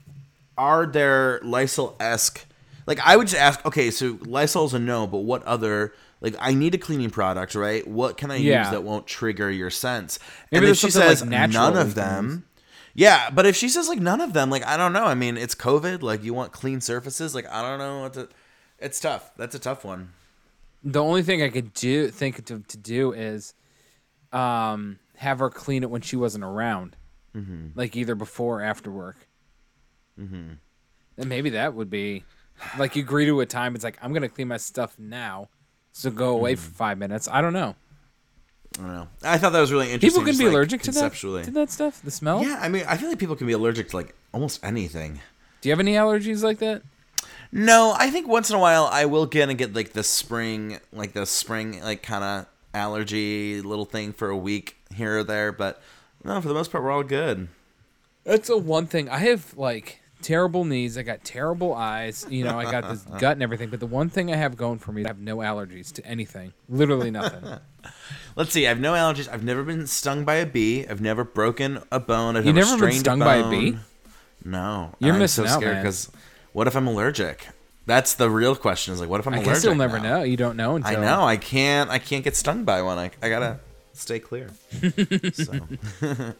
are 0.56 0.86
there 0.86 1.40
Lysol 1.42 1.96
esque? 1.98 2.46
Like 2.86 3.00
I 3.04 3.16
would 3.16 3.28
just 3.28 3.40
ask, 3.40 3.64
okay, 3.66 3.90
so 3.90 4.18
Lysol's 4.22 4.74
a 4.74 4.78
no, 4.78 5.06
but 5.06 5.18
what 5.18 5.42
other? 5.44 5.94
Like 6.20 6.36
I 6.38 6.54
need 6.54 6.74
a 6.74 6.78
cleaning 6.78 7.10
product, 7.10 7.54
right? 7.54 7.86
What 7.86 8.16
can 8.16 8.30
I 8.30 8.36
use 8.36 8.70
that 8.70 8.82
won't 8.82 9.06
trigger 9.06 9.50
your 9.50 9.70
sense? 9.70 10.18
Maybe 10.52 10.66
and 10.66 10.70
if 10.70 10.78
she 10.78 10.90
something, 10.90 11.08
like, 11.08 11.18
says 11.18 11.54
none 11.54 11.76
of 11.76 11.94
them, 11.94 12.44
yeah. 12.94 13.30
But 13.30 13.46
if 13.46 13.56
she 13.56 13.68
says 13.68 13.88
like 13.88 14.00
none 14.00 14.20
of 14.20 14.32
them, 14.32 14.50
like 14.50 14.66
I 14.66 14.76
don't 14.76 14.92
know. 14.92 15.04
I 15.04 15.14
mean, 15.14 15.36
it's 15.36 15.54
COVID. 15.54 16.02
Like 16.02 16.22
you 16.22 16.34
want 16.34 16.52
clean 16.52 16.80
surfaces. 16.80 17.34
Like 17.34 17.50
I 17.50 17.62
don't 17.62 17.78
know 17.78 18.02
what 18.02 18.12
to. 18.14 18.28
It's 18.78 19.00
tough. 19.00 19.32
That's 19.36 19.54
a 19.54 19.58
tough 19.58 19.84
one. 19.84 20.12
The 20.82 21.02
only 21.02 21.22
thing 21.22 21.42
I 21.42 21.48
could 21.48 21.72
do 21.72 22.08
think 22.08 22.44
to, 22.46 22.60
to 22.60 22.76
do 22.76 23.12
is 23.12 23.54
um, 24.32 24.98
have 25.16 25.38
her 25.38 25.50
clean 25.50 25.82
it 25.82 25.90
when 25.90 26.00
she 26.02 26.16
wasn't 26.16 26.44
around, 26.44 26.96
Mm-hmm. 27.36 27.68
like 27.74 27.96
either 27.96 28.14
before 28.14 28.60
or 28.60 28.62
after 28.62 28.90
work. 28.90 29.28
Mm-hmm. 30.20 30.52
And 31.18 31.28
maybe 31.28 31.50
that 31.50 31.74
would 31.74 31.90
be 31.90 32.24
like 32.78 32.94
you 32.96 33.02
agree 33.02 33.26
to 33.26 33.40
a 33.40 33.46
time. 33.46 33.74
It's 33.74 33.82
like 33.84 33.98
I'm 34.02 34.12
gonna 34.12 34.28
clean 34.28 34.48
my 34.48 34.56
stuff 34.56 34.96
now, 34.98 35.48
so 35.92 36.10
go 36.10 36.30
away 36.30 36.54
Mm-hmm. 36.54 36.62
for 36.64 36.70
five 36.74 36.98
minutes. 36.98 37.28
I 37.30 37.40
don't 37.40 37.52
know. 37.52 37.74
I 38.78 38.82
don't 38.82 38.94
know. 38.94 39.08
I 39.22 39.38
thought 39.38 39.52
that 39.52 39.60
was 39.60 39.70
really 39.72 39.92
interesting. 39.92 40.10
People 40.22 40.24
can 40.32 40.38
be 40.38 40.44
like, 40.46 40.52
allergic 40.54 40.82
to 40.82 40.90
that 40.92 41.12
to 41.14 41.50
that 41.52 41.70
stuff. 41.70 42.02
The 42.02 42.10
smell. 42.10 42.42
Yeah, 42.42 42.58
I 42.60 42.68
mean, 42.68 42.84
I 42.88 42.96
feel 42.96 43.08
like 43.08 43.18
people 43.18 43.36
can 43.36 43.46
be 43.46 43.52
allergic 43.52 43.90
to 43.90 43.96
like 43.96 44.14
almost 44.32 44.64
anything. 44.64 45.20
Do 45.60 45.68
you 45.68 45.72
have 45.72 45.80
any 45.80 45.94
allergies 45.94 46.42
like 46.42 46.58
that? 46.58 46.82
No, 47.52 47.94
I 47.96 48.10
think 48.10 48.26
once 48.26 48.50
in 48.50 48.56
a 48.56 48.58
while 48.58 48.88
I 48.90 49.04
will 49.04 49.26
get 49.26 49.48
and 49.48 49.56
get 49.56 49.74
like 49.74 49.92
the 49.92 50.02
spring, 50.02 50.80
like 50.92 51.12
the 51.12 51.24
spring, 51.24 51.80
like 51.82 52.02
kind 52.02 52.24
of 52.24 52.46
allergy 52.74 53.62
little 53.62 53.84
thing 53.84 54.12
for 54.12 54.28
a 54.28 54.36
week 54.36 54.76
here 54.94 55.18
or 55.18 55.24
there. 55.24 55.52
But 55.52 55.80
no, 56.22 56.40
for 56.40 56.48
the 56.48 56.54
most 56.54 56.70
part, 56.70 56.84
we're 56.84 56.90
all 56.90 57.02
good. 57.02 57.48
That's 58.24 58.48
a 58.48 58.56
one 58.56 58.86
thing. 58.86 59.08
I 59.08 59.18
have 59.18 59.56
like 59.56 60.00
terrible 60.22 60.64
knees. 60.64 60.96
I 60.98 61.02
got 61.02 61.22
terrible 61.24 61.74
eyes. 61.74 62.26
You 62.28 62.44
know, 62.44 62.58
I 62.58 62.70
got 62.70 62.88
this 62.88 63.02
gut 63.20 63.32
and 63.32 63.42
everything. 63.42 63.68
But 63.70 63.80
the 63.80 63.86
one 63.86 64.08
thing 64.08 64.32
I 64.32 64.36
have 64.36 64.56
going 64.56 64.78
for 64.78 64.92
me, 64.92 65.04
I 65.04 65.08
have 65.08 65.18
no 65.20 65.38
allergies 65.38 65.92
to 65.92 66.06
anything. 66.06 66.52
Literally 66.68 67.10
nothing. 67.10 67.42
Let's 68.36 68.50
see. 68.52 68.66
I 68.66 68.70
have 68.70 68.80
no 68.80 68.92
allergies. 68.94 69.28
I've 69.32 69.44
never 69.44 69.62
been 69.62 69.86
stung 69.86 70.24
by 70.24 70.36
a 70.36 70.46
bee. 70.46 70.86
I've 70.88 71.00
never 71.00 71.24
broken 71.24 71.80
a 71.92 72.00
bone. 72.00 72.36
I've 72.36 72.46
You 72.46 72.52
never, 72.52 72.70
never 72.70 72.86
been 72.86 72.98
stung 72.98 73.22
a 73.22 73.24
by 73.24 73.36
a 73.36 73.50
bee? 73.50 73.78
No, 74.44 74.94
You're 74.98 75.14
I'm 75.14 75.20
missing 75.20 75.46
so 75.46 75.54
out, 75.54 75.60
scared 75.60 75.76
because 75.78 76.10
what 76.52 76.66
if 76.66 76.76
I'm 76.76 76.86
allergic? 76.86 77.48
That's 77.86 78.14
the 78.14 78.30
real 78.30 78.56
question. 78.56 78.94
Is 78.94 79.00
like, 79.00 79.08
what 79.10 79.20
if 79.20 79.26
I'm 79.26 79.34
I 79.34 79.36
allergic? 79.38 79.54
guess 79.54 79.64
you'll 79.64 79.74
never 79.74 79.98
now? 79.98 80.18
know. 80.18 80.22
You 80.22 80.36
don't 80.36 80.56
know 80.56 80.76
until 80.76 80.96
I 80.96 81.00
know. 81.00 81.22
I 81.24 81.36
can't. 81.36 81.90
I 81.90 81.98
can't 81.98 82.24
get 82.24 82.34
stung 82.36 82.64
by 82.64 82.80
one. 82.82 82.98
I, 82.98 83.10
I 83.22 83.28
gotta 83.28 83.60
stay 83.92 84.18
clear. 84.18 84.50
so. 85.32 85.52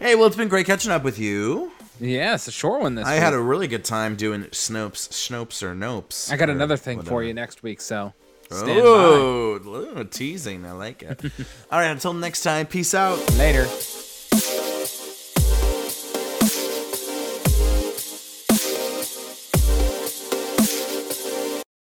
hey, 0.00 0.14
well, 0.14 0.26
it's 0.26 0.36
been 0.36 0.48
great 0.48 0.66
catching 0.66 0.90
up 0.90 1.04
with 1.04 1.18
you. 1.18 1.70
Yeah, 2.00 2.34
it's 2.34 2.46
a 2.48 2.52
short 2.52 2.80
one 2.80 2.94
this 2.94 3.06
I 3.06 3.14
week. 3.14 3.22
had 3.22 3.34
a 3.34 3.40
really 3.40 3.66
good 3.68 3.84
time 3.84 4.14
doing 4.16 4.44
Snopes, 4.44 5.08
Snopes 5.08 5.62
or 5.62 5.74
Nopes. 5.74 6.32
I 6.32 6.36
got 6.36 6.50
another 6.50 6.76
thing 6.76 7.02
for 7.02 7.22
you 7.22 7.34
next 7.34 7.62
week, 7.62 7.80
so 7.80 8.12
stand 8.50 8.80
Oh, 8.82 10.04
teasing. 10.10 10.64
I 10.64 10.72
like 10.72 11.02
it. 11.02 11.20
All 11.72 11.78
right. 11.78 11.90
Until 11.90 12.12
next 12.12 12.42
time. 12.42 12.66
Peace 12.66 12.94
out. 12.94 13.18
Later. 13.36 13.66